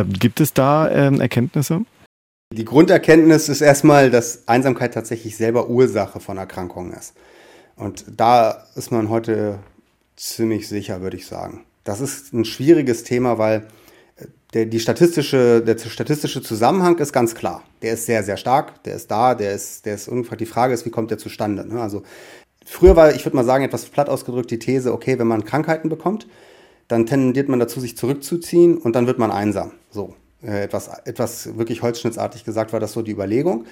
[0.08, 1.84] Gibt es da ähm, Erkenntnisse?
[2.58, 7.14] Die Grunderkenntnis ist erstmal, dass Einsamkeit tatsächlich selber Ursache von Erkrankungen ist.
[7.76, 9.60] Und da ist man heute
[10.16, 11.64] ziemlich sicher, würde ich sagen.
[11.84, 13.68] Das ist ein schwieriges Thema, weil
[14.16, 17.62] äh, der, die statistische, der statistische Zusammenhang ist ganz klar.
[17.80, 20.74] Der ist sehr, sehr stark, der ist da, der ist, der ist irgendwie, die Frage
[20.74, 21.64] ist, wie kommt der zustande?
[21.64, 21.80] Ne?
[21.80, 22.02] Also
[22.66, 25.88] früher war, ich würde mal sagen, etwas platt ausgedrückt die These, okay, wenn man Krankheiten
[25.88, 26.26] bekommt,
[26.88, 29.70] dann tendiert man dazu, sich zurückzuziehen und dann wird man einsam.
[29.92, 33.66] So, äh, etwas, etwas wirklich holzschnittsartig gesagt war das so die Überlegung.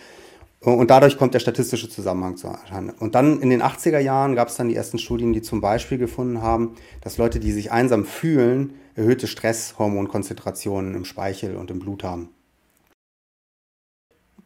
[0.61, 2.91] Und dadurch kommt der statistische Zusammenhang zu erscheinen.
[2.91, 5.99] Und dann in den 80er Jahren gab es dann die ersten Studien, die zum Beispiel
[5.99, 12.03] gefunden haben, dass Leute, die sich einsam fühlen, erhöhte Stresshormonkonzentrationen im Speichel und im Blut
[12.03, 12.31] haben.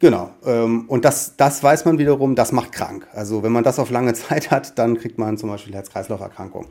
[0.01, 0.31] Genau.
[0.45, 3.07] Ähm, und das, das weiß man wiederum, das macht krank.
[3.13, 6.67] Also wenn man das auf lange Zeit hat, dann kriegt man zum Beispiel Herz-Kreislauf-Erkrankungen.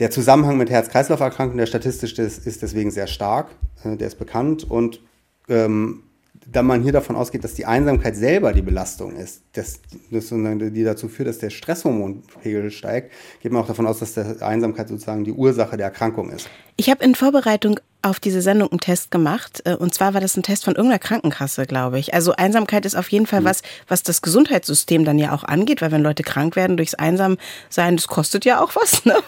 [0.00, 3.48] Der Zusammenhang mit Herz-Kreislauf-Erkrankungen, der statistisch ist, ist deswegen sehr stark,
[3.84, 5.00] äh, der ist bekannt und
[5.48, 6.04] ähm,
[6.50, 10.84] da man hier davon ausgeht, dass die Einsamkeit selber die Belastung ist, das, das, die
[10.84, 15.24] dazu führt, dass der Stresshormonpegel steigt, geht man auch davon aus, dass die Einsamkeit sozusagen
[15.24, 16.48] die Ursache der Erkrankung ist.
[16.76, 19.62] Ich habe in Vorbereitung auf diese Sendung einen Test gemacht.
[19.64, 22.14] Äh, und zwar war das ein Test von irgendeiner Krankenkasse, glaube ich.
[22.14, 23.46] Also Einsamkeit ist auf jeden Fall mhm.
[23.46, 27.96] was, was das Gesundheitssystem dann ja auch angeht, weil wenn Leute krank werden durchs Einsamsein,
[27.96, 29.04] das kostet ja auch was.
[29.04, 29.16] Ne?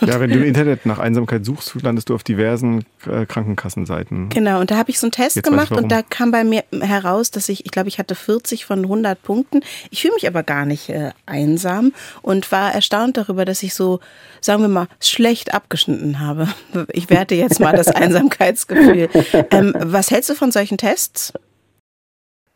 [0.00, 4.28] Ja, wenn du im Internet nach Einsamkeit suchst, landest du auf diversen äh, Krankenkassenseiten.
[4.30, 6.64] Genau, und da habe ich so einen Test Jetzt gemacht und da kam bei mir
[6.80, 9.60] heraus, dass ich, ich glaube, ich hatte 40 von 100 Punkten.
[9.90, 14.00] Ich fühle mich aber gar nicht äh, einsam und war erstaunt darüber, dass ich so,
[14.40, 16.48] sagen wir mal, schlecht abgeschnitten habe.
[16.92, 19.08] Ich werte jetzt mal das Einsamkeitsgefühl.
[19.50, 21.32] Ähm, was hältst du von solchen Tests?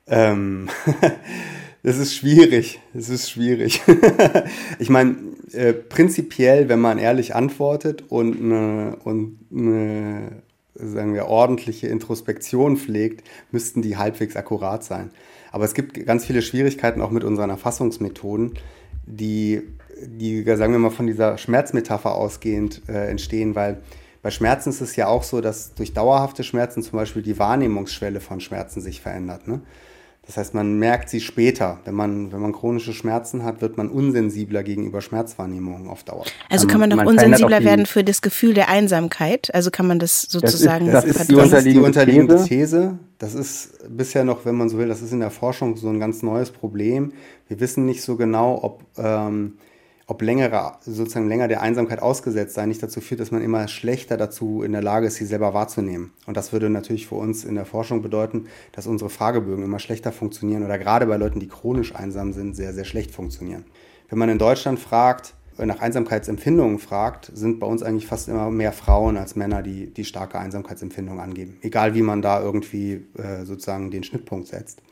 [0.06, 0.68] Ähm,
[1.82, 2.80] das ist schwierig.
[2.94, 3.82] Das ist schwierig.
[4.78, 5.16] ich meine,
[5.52, 10.42] äh, prinzipiell, wenn man ehrlich antwortet und eine, und eine
[10.74, 15.10] sagen wir, ordentliche Introspektion pflegt, müssten die halbwegs akkurat sein.
[15.50, 18.54] Aber es gibt ganz viele Schwierigkeiten auch mit unseren Erfassungsmethoden,
[19.06, 19.62] die,
[20.02, 23.78] die sagen wir mal, von dieser Schmerzmetapher ausgehend äh, entstehen, weil
[24.26, 28.18] bei Schmerzen ist es ja auch so, dass durch dauerhafte Schmerzen zum Beispiel die Wahrnehmungsschwelle
[28.18, 29.46] von Schmerzen sich verändert.
[29.46, 29.60] Ne?
[30.26, 31.78] Das heißt, man merkt sie später.
[31.84, 36.24] Wenn man, wenn man chronische Schmerzen hat, wird man unsensibler gegenüber Schmerzwahrnehmungen auf Dauer.
[36.50, 39.54] Also kann man doch unsensibler werden für das Gefühl der Einsamkeit?
[39.54, 40.90] Also kann man das sozusagen...
[40.90, 42.98] Das ist, das ist, die, das ist die unterliegende These.
[43.18, 46.00] Das ist bisher noch, wenn man so will, das ist in der Forschung so ein
[46.00, 47.12] ganz neues Problem.
[47.46, 48.82] Wir wissen nicht so genau, ob...
[48.98, 49.58] Ähm,
[50.08, 54.16] ob längere, sozusagen länger der Einsamkeit ausgesetzt sein nicht dazu führt, dass man immer schlechter
[54.16, 56.12] dazu in der Lage ist, sie selber wahrzunehmen.
[56.26, 60.12] Und das würde natürlich für uns in der Forschung bedeuten, dass unsere Fragebögen immer schlechter
[60.12, 63.64] funktionieren oder gerade bei Leuten, die chronisch einsam sind, sehr, sehr schlecht funktionieren.
[64.08, 68.72] Wenn man in Deutschland fragt, nach Einsamkeitsempfindungen fragt, sind bei uns eigentlich fast immer mehr
[68.72, 71.56] Frauen als Männer, die, die starke Einsamkeitsempfindungen angeben.
[71.62, 74.82] Egal wie man da irgendwie äh, sozusagen den Schnittpunkt setzt.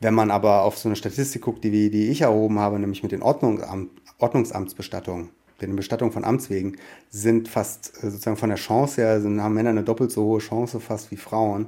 [0.00, 3.12] Wenn man aber auf so eine Statistik guckt, die, die ich erhoben habe, nämlich mit
[3.12, 6.76] den Ordnungsamt, Ordnungsamtsbestattungen, den Bestattungen von Amts wegen,
[7.10, 10.40] sind fast äh, sozusagen von der Chance her, sind, haben Männer eine doppelt so hohe
[10.40, 11.66] Chance fast wie Frauen,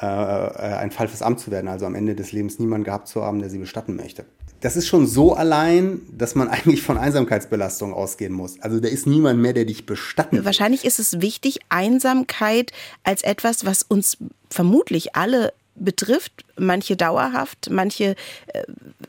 [0.00, 3.08] äh, äh, ein Fall fürs Amt zu werden, also am Ende des Lebens niemanden gehabt
[3.08, 4.24] zu haben, der sie bestatten möchte.
[4.60, 8.60] Das ist schon so allein, dass man eigentlich von Einsamkeitsbelastung ausgehen muss.
[8.60, 10.44] Also da ist niemand mehr, der dich bestatten.
[10.44, 12.72] Wahrscheinlich ist es wichtig, Einsamkeit
[13.04, 14.16] als etwas, was uns
[14.50, 18.14] vermutlich alle betrifft, manche dauerhaft, manche
[18.48, 18.62] äh,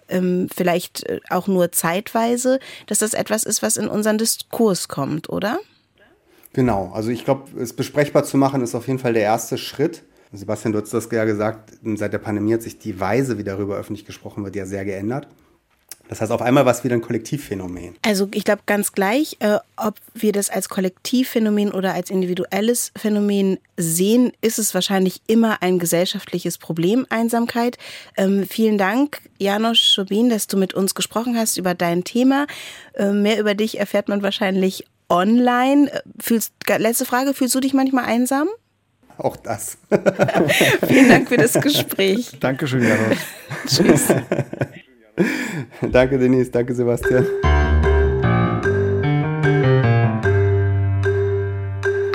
[0.10, 5.30] ähm, vielleicht äh, auch nur zeitweise, dass das etwas ist, was in unseren Diskurs kommt,
[5.30, 5.60] oder?
[6.54, 10.04] Genau, also ich glaube, es besprechbar zu machen, ist auf jeden Fall der erste Schritt.
[10.32, 13.78] Sebastian, du hast das ja gesagt, seit der Pandemie hat sich die Weise, wie darüber
[13.78, 15.28] öffentlich gesprochen wird, ja sehr geändert.
[16.10, 17.96] Das heißt, auf einmal war es wieder ein Kollektivphänomen.
[18.02, 23.58] Also ich glaube ganz gleich, äh, ob wir das als Kollektivphänomen oder als individuelles Phänomen
[23.78, 27.78] sehen, ist es wahrscheinlich immer ein gesellschaftliches Problem, Einsamkeit.
[28.18, 32.48] Ähm, vielen Dank, Janos Schobin, dass du mit uns gesprochen hast über dein Thema.
[32.94, 35.90] Äh, mehr über dich erfährt man wahrscheinlich online.
[35.92, 38.50] Äh, fühlst, letzte Frage, fühlst du dich manchmal einsam?
[39.18, 39.78] Auch das.
[40.88, 42.32] Vielen Dank für das Gespräch.
[42.40, 43.18] Dankeschön, Janos.
[43.68, 44.08] Tschüss.
[45.92, 46.52] danke, Denise.
[46.52, 47.26] Danke, Sebastian.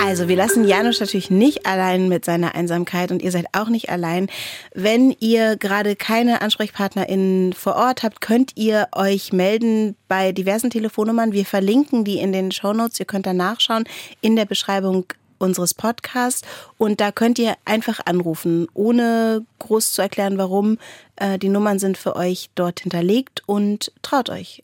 [0.09, 3.91] Also wir lassen Janusz natürlich nicht allein mit seiner Einsamkeit und ihr seid auch nicht
[3.91, 4.29] allein.
[4.75, 11.33] Wenn ihr gerade keine AnsprechpartnerInnen vor Ort habt, könnt ihr euch melden bei diversen Telefonnummern.
[11.33, 12.99] Wir verlinken die in den Shownotes.
[12.99, 13.85] Ihr könnt da nachschauen
[14.23, 15.05] in der Beschreibung
[15.39, 16.43] unseres Podcasts
[16.77, 20.79] und da könnt ihr einfach anrufen, ohne groß zu erklären, warum.
[21.17, 24.63] Äh, die Nummern sind für euch dort hinterlegt und traut euch.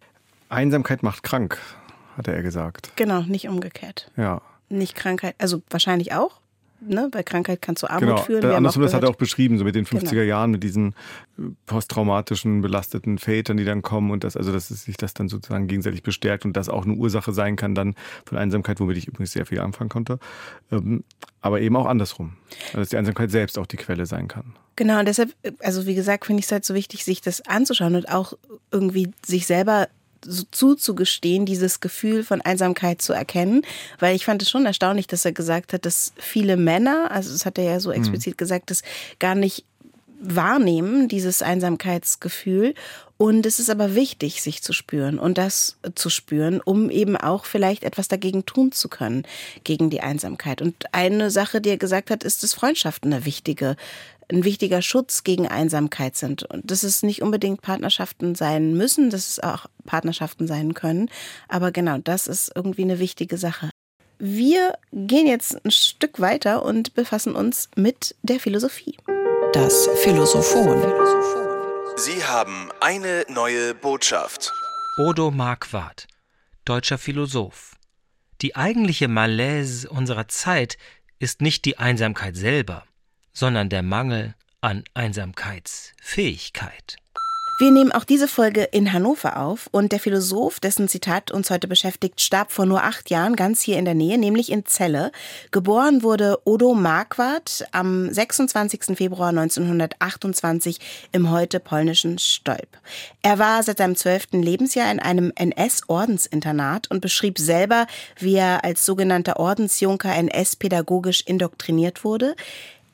[0.48, 1.58] Einsamkeit macht krank,
[2.16, 2.92] hatte er gesagt.
[2.96, 4.10] Genau, nicht umgekehrt.
[4.16, 4.40] Ja.
[4.68, 6.40] Nicht Krankheit, also wahrscheinlich auch,
[6.86, 7.08] ne?
[7.12, 8.22] weil Krankheit kann zu Armut genau.
[8.22, 8.40] führen.
[8.42, 10.22] Der Andersrum, das hat er auch beschrieben, so mit den 50er genau.
[10.22, 10.94] Jahren, mit diesen
[11.38, 15.66] äh, posttraumatischen, belasteten Vätern, die dann kommen und das, also dass sich das dann sozusagen
[15.66, 17.94] gegenseitig bestärkt und das auch eine Ursache sein kann dann
[18.24, 20.18] von Einsamkeit, womit ich übrigens sehr viel anfangen konnte.
[20.70, 21.04] Ähm,
[21.40, 22.36] aber eben auch andersrum.
[22.68, 24.54] Also dass die Einsamkeit selbst auch die Quelle sein kann.
[24.76, 27.94] Genau, und deshalb, also wie gesagt, finde ich es halt so wichtig, sich das anzuschauen
[27.94, 28.32] und auch
[28.72, 29.88] irgendwie sich selber
[30.24, 33.62] so zuzugestehen, dieses Gefühl von Einsamkeit zu erkennen.
[33.98, 37.46] Weil ich fand es schon erstaunlich, dass er gesagt hat, dass viele Männer, also das
[37.46, 37.96] hat er ja so mhm.
[37.96, 38.38] explizit mhm.
[38.38, 38.82] gesagt, das
[39.18, 39.64] gar nicht
[40.20, 42.74] wahrnehmen, dieses Einsamkeitsgefühl.
[43.16, 47.44] Und es ist aber wichtig, sich zu spüren und das zu spüren, um eben auch
[47.44, 49.24] vielleicht etwas dagegen tun zu können,
[49.62, 50.60] gegen die Einsamkeit.
[50.60, 53.76] Und eine Sache, die er gesagt hat, ist, dass Freundschaften eine wichtige
[54.30, 56.42] ein wichtiger Schutz gegen Einsamkeit sind.
[56.44, 61.10] Und dass es nicht unbedingt Partnerschaften sein müssen, dass es auch Partnerschaften sein können.
[61.48, 63.70] Aber genau, das ist irgendwie eine wichtige Sache.
[64.18, 68.96] Wir gehen jetzt ein Stück weiter und befassen uns mit der Philosophie.
[69.52, 70.80] Das Philosophon.
[71.96, 74.52] Sie haben eine neue Botschaft.
[74.98, 76.06] Odo Marquardt,
[76.64, 77.76] deutscher Philosoph.
[78.40, 80.76] Die eigentliche Malaise unserer Zeit
[81.18, 82.84] ist nicht die Einsamkeit selber,
[83.34, 86.96] sondern der Mangel an Einsamkeitsfähigkeit.
[87.56, 91.68] Wir nehmen auch diese Folge in Hannover auf und der Philosoph, dessen Zitat uns heute
[91.68, 95.12] beschäftigt, starb vor nur acht Jahren ganz hier in der Nähe, nämlich in Celle.
[95.52, 98.96] Geboren wurde Odo Marquardt am 26.
[98.96, 100.80] Februar 1928
[101.12, 102.66] im heute polnischen Stolp.
[103.22, 107.86] Er war seit seinem zwölften Lebensjahr in einem NS-Ordensinternat und beschrieb selber,
[108.18, 112.34] wie er als sogenannter Ordensjunker NS-pädagogisch indoktriniert wurde.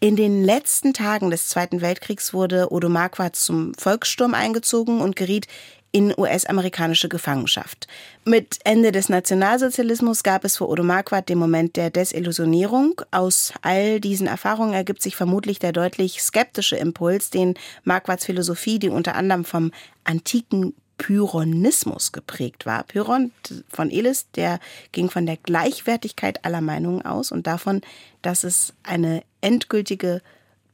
[0.03, 5.47] In den letzten Tagen des Zweiten Weltkriegs wurde Odo Marquardt zum Volkssturm eingezogen und geriet
[5.93, 7.87] in US-amerikanische Gefangenschaft.
[8.25, 13.03] Mit Ende des Nationalsozialismus gab es für Odo Marquardt den Moment der Desillusionierung.
[13.11, 17.53] Aus all diesen Erfahrungen ergibt sich vermutlich der deutlich skeptische Impuls, den
[17.85, 19.71] Marquardts Philosophie, die unter anderem vom
[20.05, 22.83] antiken Pyrrhonismus geprägt war.
[22.83, 23.33] Pyrrhon
[23.71, 24.61] von Elis, der
[24.93, 27.81] ging von der Gleichwertigkeit aller Meinungen aus und davon,
[28.21, 30.21] dass es eine endgültige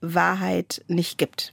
[0.00, 1.52] Wahrheit nicht gibt.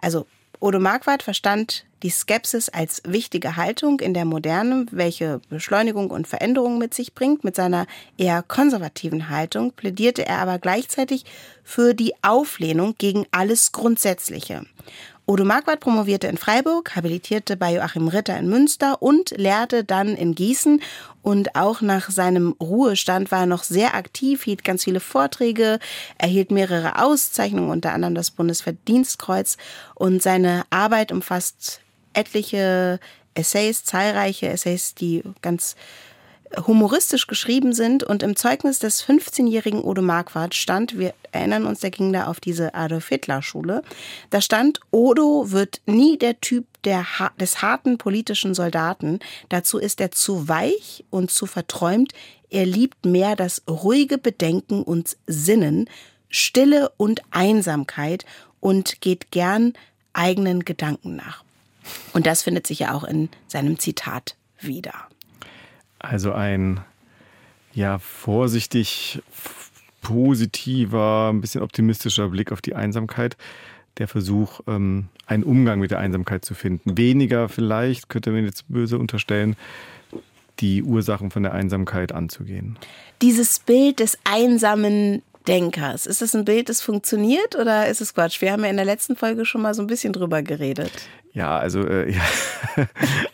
[0.00, 0.26] Also
[0.60, 6.78] Odo Marquardt verstand die Skepsis als wichtige Haltung in der Moderne, welche Beschleunigung und Veränderung
[6.78, 7.42] mit sich bringt.
[7.42, 11.24] Mit seiner eher konservativen Haltung plädierte er aber gleichzeitig
[11.64, 14.64] für die Auflehnung gegen alles Grundsätzliche.
[15.26, 20.34] Odo Marquardt promovierte in Freiburg, habilitierte bei Joachim Ritter in Münster und lehrte dann in
[20.34, 20.82] Gießen.
[21.22, 25.78] Und auch nach seinem Ruhestand war er noch sehr aktiv, hielt ganz viele Vorträge,
[26.18, 29.56] erhielt mehrere Auszeichnungen, unter anderem das Bundesverdienstkreuz.
[29.94, 31.80] Und seine Arbeit umfasst
[32.12, 33.00] etliche
[33.32, 35.74] Essays, zahlreiche Essays, die ganz
[36.66, 38.04] humoristisch geschrieben sind.
[38.04, 42.40] Und im Zeugnis des 15-jährigen Odo Marquardt stand, wir erinnern uns, der ging da auf
[42.40, 43.82] diese Adolf Hitler Schule,
[44.30, 47.06] da stand, Odo wird nie der Typ der,
[47.40, 49.20] des harten politischen Soldaten.
[49.48, 52.12] Dazu ist er zu weich und zu verträumt.
[52.50, 55.88] Er liebt mehr das ruhige Bedenken und Sinnen,
[56.28, 58.24] Stille und Einsamkeit
[58.60, 59.74] und geht gern
[60.12, 61.44] eigenen Gedanken nach.
[62.12, 64.94] Und das findet sich ja auch in seinem Zitat wieder.
[66.10, 66.80] Also ein
[67.72, 69.22] ja vorsichtig
[70.02, 73.36] positiver, ein bisschen optimistischer Blick auf die Einsamkeit.
[73.98, 76.98] Der Versuch, ähm, einen Umgang mit der Einsamkeit zu finden.
[76.98, 79.56] Weniger vielleicht, könnte man jetzt böse unterstellen,
[80.60, 82.78] die Ursachen von der Einsamkeit anzugehen.
[83.22, 88.40] Dieses Bild des einsamen Denkers, ist das ein Bild, das funktioniert oder ist es Quatsch?
[88.40, 90.90] Wir haben ja in der letzten Folge schon mal so ein bisschen drüber geredet.
[91.34, 92.22] Ja, also äh, ja,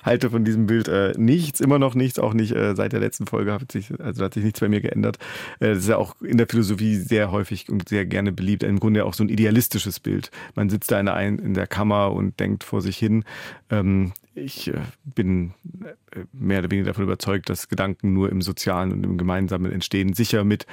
[0.03, 3.27] halte von diesem Bild äh, nichts, immer noch nichts, auch nicht äh, seit der letzten
[3.27, 5.19] Folge hat sich, also hat sich nichts bei mir geändert.
[5.61, 8.63] Äh, das ist ja auch in der Philosophie sehr häufig und sehr gerne beliebt.
[8.63, 10.31] Im Grunde auch so ein idealistisches Bild.
[10.55, 13.25] Man sitzt da in der, in der Kammer und denkt vor sich hin.
[13.69, 15.53] Ähm, ich äh, bin
[15.85, 20.15] äh, mehr oder weniger davon überzeugt, dass Gedanken nur im Sozialen und im Gemeinsamen entstehen.
[20.15, 20.65] Sicher mit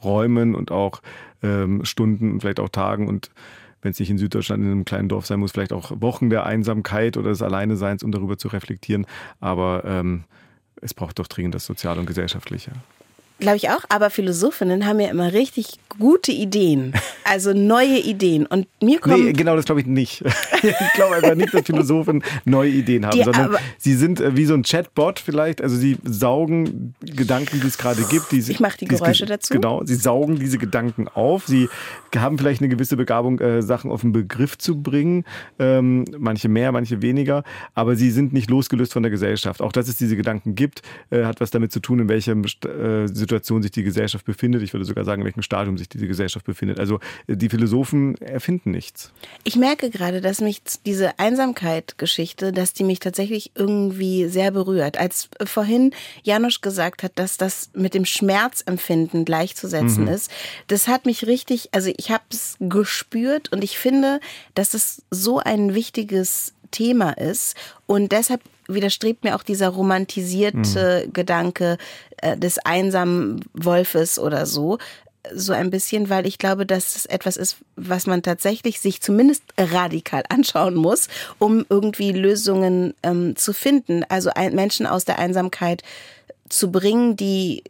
[0.00, 1.00] Reflexionsräumen und auch
[1.42, 3.30] ähm, Stunden und vielleicht auch Tagen und
[3.82, 6.44] wenn es nicht in Süddeutschland in einem kleinen Dorf sein muss, vielleicht auch Wochen der
[6.44, 9.06] Einsamkeit oder des Alleineseins, um darüber zu reflektieren.
[9.40, 10.24] Aber ähm,
[10.82, 12.72] es braucht doch dringend das Soziale und Gesellschaftliche.
[13.38, 18.46] Glaube ich auch, aber Philosophinnen haben ja immer richtig gute Ideen, also neue Ideen.
[18.46, 19.24] Und mir kommt.
[19.24, 20.22] Nee, genau, das glaube ich nicht.
[20.62, 24.46] ich glaube einfach nicht, dass Philosophen neue Ideen haben, die, sondern sie sind äh, wie
[24.46, 25.62] so ein Chatbot vielleicht.
[25.62, 28.32] Also sie saugen Gedanken, die es gerade gibt.
[28.32, 29.54] Die, ich mache die Geräusche dazu.
[29.54, 31.46] Genau, sie saugen diese Gedanken auf.
[31.46, 31.68] Sie
[32.16, 35.24] haben vielleicht eine gewisse Begabung, äh, Sachen auf den Begriff zu bringen.
[35.58, 37.44] Ähm, manche mehr, manche weniger.
[37.74, 39.60] Aber sie sind nicht losgelöst von der Gesellschaft.
[39.60, 43.06] Auch dass es diese Gedanken gibt, äh, hat was damit zu tun, in welcher äh,
[43.06, 44.62] Situation sich die Gesellschaft befindet.
[44.62, 46.78] Ich würde sogar sagen, in welchem Stadium sich diese Gesellschaft befindet.
[46.78, 49.12] Also äh, die Philosophen erfinden nichts.
[49.44, 54.98] Ich merke gerade, dass mich diese Einsamkeit-Geschichte, dass die mich tatsächlich irgendwie sehr berührt.
[54.98, 60.10] Als vorhin Janusz gesagt hat, dass das mit dem Schmerzempfinden gleichzusetzen mhm.
[60.10, 60.30] ist,
[60.68, 64.20] das hat mich richtig, also ich habe es gespürt und ich finde,
[64.54, 67.56] dass es so ein wichtiges Thema ist.
[67.86, 71.12] Und deshalb widerstrebt mir auch dieser romantisierte mhm.
[71.12, 71.78] Gedanke
[72.18, 74.78] äh, des einsamen Wolfes oder so
[75.34, 79.42] so ein bisschen, weil ich glaube, dass es etwas ist, was man tatsächlich sich zumindest
[79.58, 84.04] radikal anschauen muss, um irgendwie Lösungen ähm, zu finden.
[84.08, 85.82] Also ein, Menschen aus der Einsamkeit
[86.48, 87.62] zu bringen, die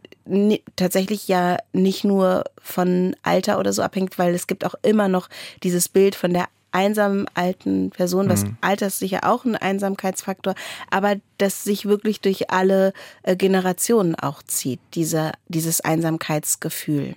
[0.76, 5.28] tatsächlich ja nicht nur von Alter oder so abhängt, weil es gibt auch immer noch
[5.62, 8.56] dieses Bild von der einsamen alten Person, was mhm.
[8.60, 10.54] Alter ist sicher auch ein Einsamkeitsfaktor,
[10.90, 12.92] aber das sich wirklich durch alle
[13.24, 17.16] äh, Generationen auch zieht, dieser, dieses Einsamkeitsgefühl.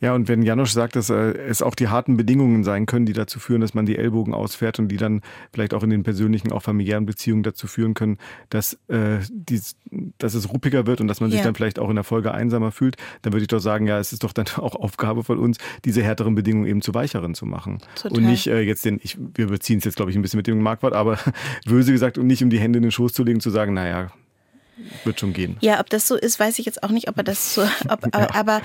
[0.00, 3.12] Ja, und wenn Janosch sagt, dass äh, es auch die harten Bedingungen sein können, die
[3.12, 5.20] dazu führen, dass man die Ellbogen ausfährt und die dann
[5.52, 8.18] vielleicht auch in den persönlichen, auch familiären Beziehungen dazu führen können,
[8.50, 9.76] dass, äh, dies,
[10.18, 12.72] dass es ruppiger wird und dass man sich dann vielleicht auch in der Folge einsamer
[12.72, 15.58] fühlt, dann würde ich doch sagen, ja, es ist doch dann auch Aufgabe von uns,
[15.84, 17.78] diese härteren Bedingungen eben zu weicheren zu machen.
[17.94, 18.18] Total.
[18.18, 20.46] Und nicht äh, jetzt den, ich, wir beziehen es jetzt, glaube ich, ein bisschen mit
[20.46, 21.18] dem Marktwort, aber
[21.66, 24.10] böse gesagt, und nicht um die Hände in den Schoß zu legen, zu sagen, naja,
[25.04, 25.56] wird schon gehen.
[25.60, 28.02] Ja, ob das so ist, weiß ich jetzt auch nicht, ob er das so, ob,
[28.14, 28.28] ja.
[28.34, 28.62] aber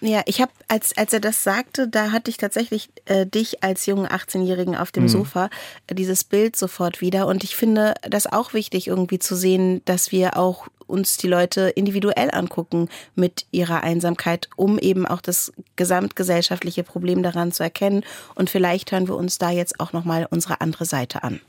[0.00, 3.86] ja, ich habe, als, als er das sagte, da hatte ich tatsächlich äh, dich als
[3.86, 5.08] jungen 18-Jährigen auf dem mhm.
[5.08, 5.50] Sofa,
[5.86, 7.26] äh, dieses Bild sofort wieder.
[7.26, 11.68] Und ich finde das auch wichtig, irgendwie zu sehen, dass wir auch uns die Leute
[11.68, 18.04] individuell angucken mit ihrer Einsamkeit, um eben auch das gesamtgesellschaftliche Problem daran zu erkennen.
[18.34, 21.40] Und vielleicht hören wir uns da jetzt auch nochmal unsere andere Seite an.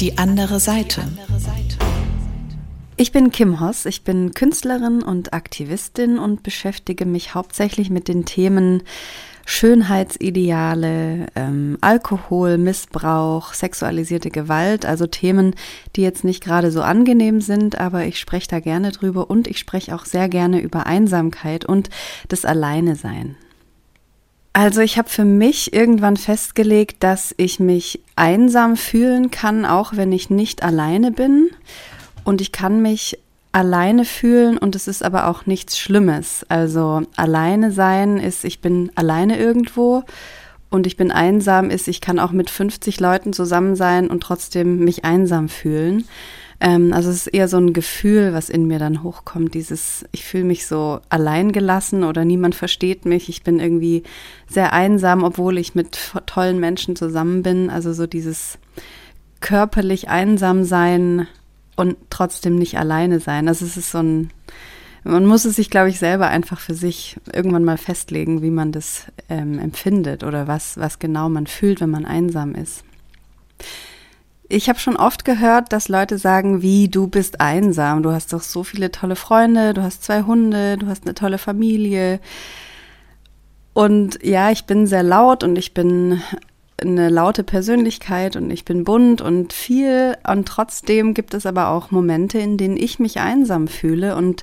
[0.00, 1.02] Die andere Seite.
[1.02, 1.89] Die andere Seite.
[3.00, 8.26] Ich bin Kim Hoss, ich bin Künstlerin und Aktivistin und beschäftige mich hauptsächlich mit den
[8.26, 8.82] Themen
[9.46, 15.54] Schönheitsideale, ähm, Alkohol, Missbrauch, sexualisierte Gewalt, also Themen,
[15.96, 19.58] die jetzt nicht gerade so angenehm sind, aber ich spreche da gerne drüber und ich
[19.58, 21.88] spreche auch sehr gerne über Einsamkeit und
[22.28, 23.34] das Alleinesein.
[24.52, 30.12] Also ich habe für mich irgendwann festgelegt, dass ich mich einsam fühlen kann, auch wenn
[30.12, 31.48] ich nicht alleine bin
[32.30, 33.18] und ich kann mich
[33.50, 36.46] alleine fühlen und es ist aber auch nichts Schlimmes.
[36.48, 40.04] Also alleine sein ist, ich bin alleine irgendwo
[40.70, 44.84] und ich bin einsam ist, ich kann auch mit 50 Leuten zusammen sein und trotzdem
[44.84, 46.04] mich einsam fühlen.
[46.60, 50.24] Ähm, also es ist eher so ein Gefühl, was in mir dann hochkommt, dieses, ich
[50.24, 54.04] fühle mich so alleingelassen oder niemand versteht mich, ich bin irgendwie
[54.48, 57.70] sehr einsam, obwohl ich mit tollen Menschen zusammen bin.
[57.70, 58.56] Also so dieses
[59.40, 61.26] körperlich einsam sein,
[61.80, 63.48] und trotzdem nicht alleine sein.
[63.48, 64.30] Also es ist so ein,
[65.02, 68.70] man muss es sich, glaube ich, selber einfach für sich irgendwann mal festlegen, wie man
[68.70, 72.84] das ähm, empfindet oder was, was genau man fühlt, wenn man einsam ist.
[74.46, 78.42] Ich habe schon oft gehört, dass Leute sagen, wie du bist einsam, du hast doch
[78.42, 82.20] so viele tolle Freunde, du hast zwei Hunde, du hast eine tolle Familie.
[83.72, 86.20] Und ja, ich bin sehr laut und ich bin
[86.80, 91.90] eine laute Persönlichkeit und ich bin bunt und viel und trotzdem gibt es aber auch
[91.90, 94.42] Momente, in denen ich mich einsam fühle und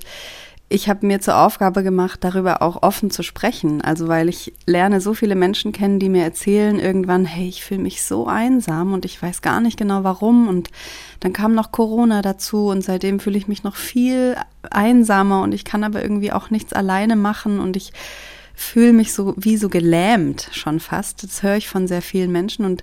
[0.70, 3.80] ich habe mir zur Aufgabe gemacht, darüber auch offen zu sprechen.
[3.80, 7.80] Also weil ich lerne so viele Menschen kennen, die mir erzählen irgendwann, hey, ich fühle
[7.80, 10.46] mich so einsam und ich weiß gar nicht genau warum.
[10.46, 10.68] Und
[11.20, 14.36] dann kam noch Corona dazu und seitdem fühle ich mich noch viel
[14.70, 17.92] einsamer und ich kann aber irgendwie auch nichts alleine machen und ich
[18.58, 21.22] fühle mich so wie so gelähmt schon fast.
[21.22, 22.82] Das höre ich von sehr vielen Menschen und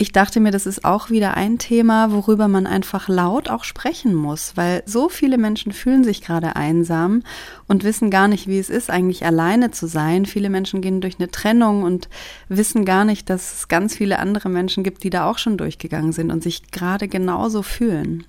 [0.00, 4.14] ich dachte mir, das ist auch wieder ein Thema, worüber man einfach laut auch sprechen
[4.14, 7.24] muss, weil so viele Menschen fühlen sich gerade einsam
[7.66, 10.24] und wissen gar nicht, wie es ist, eigentlich alleine zu sein.
[10.24, 12.08] Viele Menschen gehen durch eine Trennung und
[12.48, 16.12] wissen gar nicht, dass es ganz viele andere Menschen gibt, die da auch schon durchgegangen
[16.12, 18.24] sind und sich gerade genauso fühlen.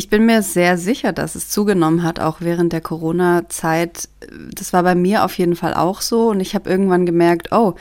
[0.00, 4.08] Ich bin mir sehr sicher, dass es zugenommen hat, auch während der Corona-Zeit.
[4.54, 6.30] Das war bei mir auf jeden Fall auch so.
[6.30, 7.74] Und ich habe irgendwann gemerkt, oh,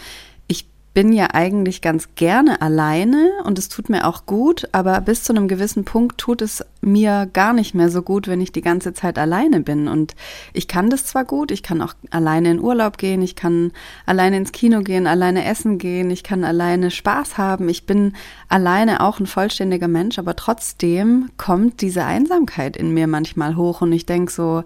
[0.93, 5.33] bin ja eigentlich ganz gerne alleine und es tut mir auch gut, aber bis zu
[5.33, 8.93] einem gewissen Punkt tut es mir gar nicht mehr so gut, wenn ich die ganze
[8.93, 9.87] Zeit alleine bin.
[9.87, 10.15] Und
[10.51, 13.71] ich kann das zwar gut, ich kann auch alleine in Urlaub gehen, ich kann
[14.05, 18.13] alleine ins Kino gehen, alleine essen gehen, ich kann alleine Spaß haben, ich bin
[18.47, 23.93] alleine auch ein vollständiger Mensch, aber trotzdem kommt diese Einsamkeit in mir manchmal hoch und
[23.93, 24.63] ich denke so,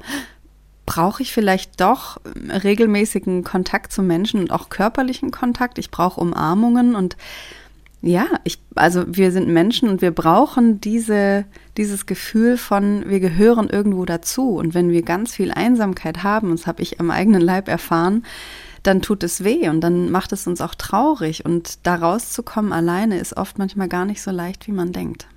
[0.86, 5.78] brauche ich vielleicht doch regelmäßigen Kontakt zu Menschen und auch körperlichen Kontakt.
[5.78, 7.18] Ich brauche Umarmungen und
[8.06, 11.46] ja, ich, also wir sind Menschen und wir brauchen diese,
[11.78, 14.58] dieses Gefühl von, wir gehören irgendwo dazu.
[14.58, 18.26] Und wenn wir ganz viel Einsamkeit haben, das habe ich am eigenen Leib erfahren,
[18.84, 21.46] dann tut es weh und dann macht es uns auch traurig.
[21.46, 25.28] Und da rauszukommen alleine ist oft manchmal gar nicht so leicht, wie man denkt.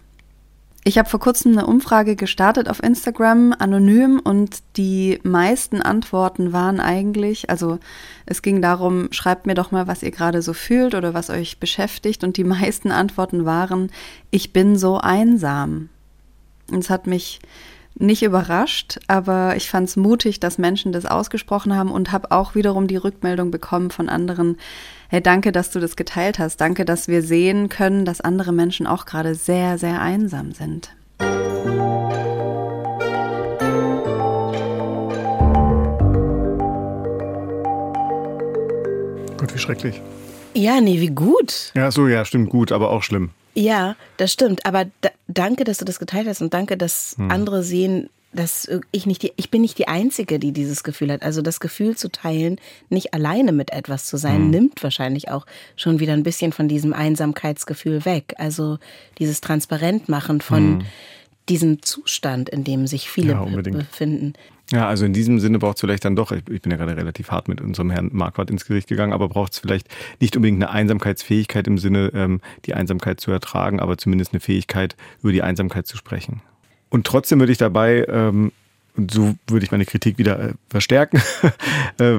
[0.87, 6.79] Ich habe vor kurzem eine Umfrage gestartet auf Instagram, anonym, und die meisten Antworten waren
[6.79, 7.81] eigentlich, also
[8.25, 11.59] es ging darum, schreibt mir doch mal, was ihr gerade so fühlt oder was euch
[11.59, 12.23] beschäftigt.
[12.23, 13.91] Und die meisten Antworten waren,
[14.31, 15.89] ich bin so einsam.
[16.71, 17.41] Und es hat mich
[17.97, 22.55] nicht überrascht, aber ich fand es mutig, dass Menschen das ausgesprochen haben und habe auch
[22.55, 24.57] wiederum die Rückmeldung bekommen von anderen,
[25.09, 28.87] hey, danke, dass du das geteilt hast, danke, dass wir sehen können, dass andere Menschen
[28.87, 30.91] auch gerade sehr, sehr einsam sind.
[39.39, 40.01] Gott, wie schrecklich.
[40.55, 41.73] Ja, nee, wie gut.
[41.75, 43.31] Ja, so, ja, stimmt, gut, aber auch schlimm.
[43.55, 44.65] Ja, das stimmt.
[44.65, 47.31] Aber da, danke, dass du das geteilt hast und danke, dass hm.
[47.31, 51.23] andere sehen, dass ich nicht die, ich bin nicht die Einzige, die dieses Gefühl hat.
[51.23, 52.59] Also das Gefühl zu teilen,
[52.89, 54.51] nicht alleine mit etwas zu sein, hm.
[54.51, 58.35] nimmt wahrscheinlich auch schon wieder ein bisschen von diesem Einsamkeitsgefühl weg.
[58.39, 58.79] Also
[59.19, 60.87] dieses Transparentmachen von hm.
[61.49, 64.35] diesem Zustand, in dem sich viele ja, befinden.
[64.73, 67.31] Ja, also in diesem Sinne braucht es vielleicht dann doch, ich bin ja gerade relativ
[67.31, 69.89] hart mit unserem Herrn Marquardt ins Gericht gegangen, aber braucht es vielleicht
[70.21, 74.97] nicht unbedingt eine Einsamkeitsfähigkeit im Sinne, ähm, die Einsamkeit zu ertragen, aber zumindest eine Fähigkeit,
[75.23, 76.43] über die Einsamkeit zu sprechen.
[76.89, 78.53] Und trotzdem würde ich dabei, ähm,
[78.97, 81.21] und so würde ich meine Kritik wieder äh, verstärken,
[81.99, 82.19] äh,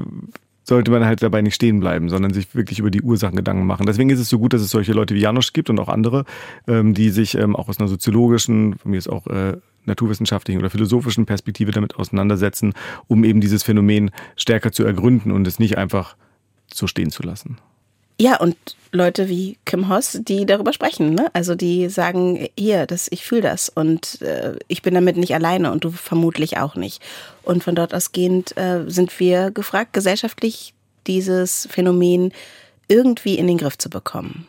[0.63, 3.85] sollte man halt dabei nicht stehen bleiben, sondern sich wirklich über die Ursachen Gedanken machen.
[3.85, 6.25] Deswegen ist es so gut, dass es solche Leute wie Janosch gibt und auch andere,
[6.67, 10.69] ähm, die sich ähm, auch aus einer soziologischen, von mir ist auch äh, naturwissenschaftlichen oder
[10.69, 12.73] philosophischen Perspektive damit auseinandersetzen,
[13.07, 16.17] um eben dieses Phänomen stärker zu ergründen und es nicht einfach
[16.73, 17.57] so stehen zu lassen.
[18.19, 18.57] Ja, und
[18.91, 21.27] Leute wie Kim Hoss, die darüber sprechen, ne?
[21.33, 25.71] Also die sagen, hier, das, ich fühle das und äh, ich bin damit nicht alleine
[25.71, 26.99] und du vermutlich auch nicht.
[27.43, 30.73] Und von dort ausgehend äh, sind wir gefragt, gesellschaftlich
[31.05, 32.31] dieses Phänomen
[32.87, 34.47] irgendwie in den Griff zu bekommen.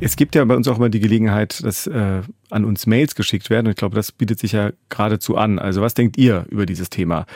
[0.00, 3.50] Es gibt ja bei uns auch immer die Gelegenheit, dass äh, an uns Mails geschickt
[3.50, 3.66] werden.
[3.66, 5.60] Und ich glaube, das bietet sich ja geradezu an.
[5.60, 7.26] Also was denkt ihr über dieses Thema?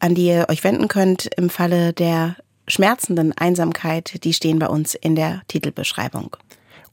[0.00, 2.34] an die ihr euch wenden könnt im Falle der
[2.72, 6.36] schmerzenden Einsamkeit, die stehen bei uns in der Titelbeschreibung.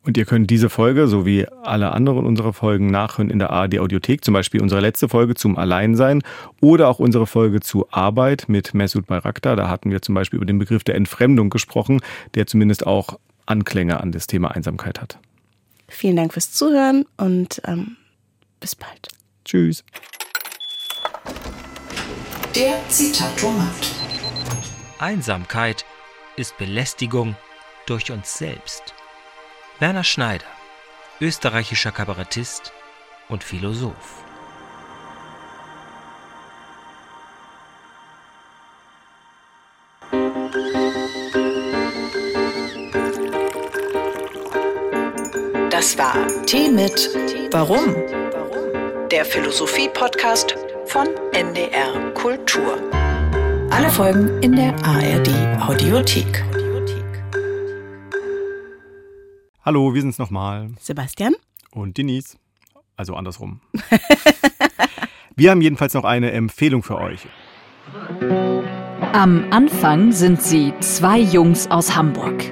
[0.04, 4.24] Und ihr könnt diese Folge sowie alle anderen unserer Folgen nachhören in der ARD Audiothek,
[4.24, 6.22] zum Beispiel unsere letzte Folge zum Alleinsein
[6.62, 9.56] oder auch unsere Folge zu Arbeit mit Mesut Bayraktar.
[9.56, 12.02] Da hatten wir zum Beispiel über den Begriff der Entfremdung gesprochen,
[12.34, 15.18] der zumindest auch Anklänge an das Thema Einsamkeit hat.
[15.88, 17.98] Vielen Dank fürs Zuhören und ähm,
[18.60, 19.10] bis bald.
[19.44, 19.84] Tschüss.
[22.56, 23.99] Der Zitatomat.
[25.00, 25.86] Einsamkeit
[26.36, 27.38] ist Belästigung
[27.86, 28.93] durch uns selbst.
[29.80, 30.45] Werner Schneider,
[31.22, 32.74] österreichischer Kabarettist
[33.30, 33.95] und Philosoph.
[45.70, 47.10] Das war Tee mit
[47.52, 47.95] Warum?
[49.10, 52.99] Der Philosophie-Podcast von NDR Kultur.
[53.80, 55.30] Alle Folgen in der ARD
[55.62, 56.44] Audiothek.
[59.64, 60.72] Hallo, wir sind's nochmal.
[60.82, 61.34] Sebastian.
[61.72, 62.36] Und Denise.
[62.98, 63.62] Also andersrum.
[65.38, 67.26] wir haben jedenfalls noch eine Empfehlung für euch.
[69.14, 72.44] Am Anfang sind sie zwei Jungs aus Hamburg.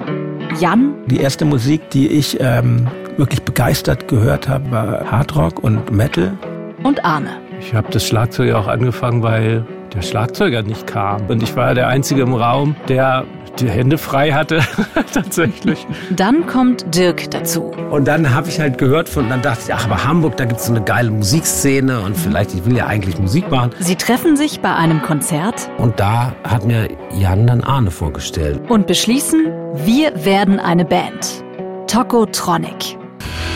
[0.58, 0.94] Jan.
[1.08, 6.38] Die erste Musik, die ich ähm, wirklich begeistert gehört habe, war Hardrock und Metal.
[6.82, 7.38] Und Arne.
[7.60, 11.26] Ich habe das Schlagzeug auch angefangen, weil der Schlagzeuger nicht kam.
[11.28, 13.24] Und ich war der Einzige im Raum, der
[13.60, 14.60] die Hände frei hatte,
[15.12, 15.86] tatsächlich.
[16.10, 17.72] Dann kommt Dirk dazu.
[17.90, 20.60] Und dann habe ich halt gehört von, dann dachte ich, ach, aber Hamburg, da gibt
[20.60, 23.70] es so eine geile Musikszene und vielleicht, ich will ja eigentlich Musik machen.
[23.80, 25.70] Sie treffen sich bei einem Konzert.
[25.78, 28.60] Und da hat mir Jan dann Arne vorgestellt.
[28.68, 31.44] Und beschließen, wir werden eine Band.
[31.86, 32.96] Tokotronic.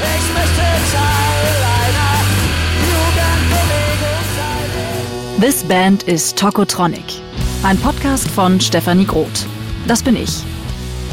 [0.05, 0.12] Ich
[5.43, 7.03] This Band is Tokotronic.
[7.65, 9.45] Ein Podcast von Stefanie Groth.
[9.89, 10.45] Das bin ich.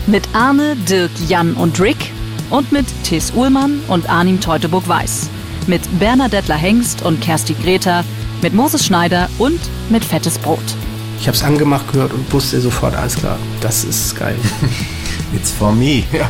[0.06, 2.12] Mit Arne, Dirk, Jan und Rick
[2.52, 5.32] und mit Tis Uhlmann und Arnim Teuteburg-Weiß.
[5.66, 8.04] Mit Bernadettler Hengst und Kersti Greta,
[8.44, 9.60] mit Moses Schneider und
[9.90, 10.60] mit Fettes Brot.
[11.20, 14.36] Ich habe es angemacht gehört und wusste sofort, alles klar, das ist geil.
[15.34, 16.04] It's for me.
[16.14, 16.30] Ja.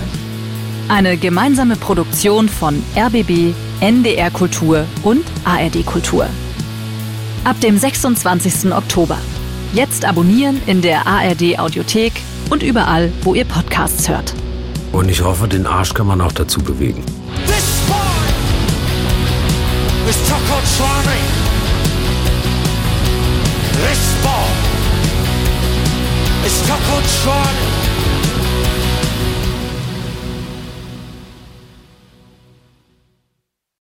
[0.88, 6.30] Eine gemeinsame Produktion von RBB, NDR Kultur und ARD Kultur.
[7.44, 8.72] Ab dem 26.
[8.74, 9.18] Oktober.
[9.74, 12.14] Jetzt abonnieren in der ARD Audiothek
[12.50, 14.34] und überall, wo ihr Podcasts hört.
[14.92, 17.04] Und ich hoffe, den Arsch kann man auch dazu bewegen.
[17.46, 17.98] This boy
[20.10, 21.20] is Tokotrami.
[23.74, 24.50] This ball
[26.46, 27.89] is Tokotrami.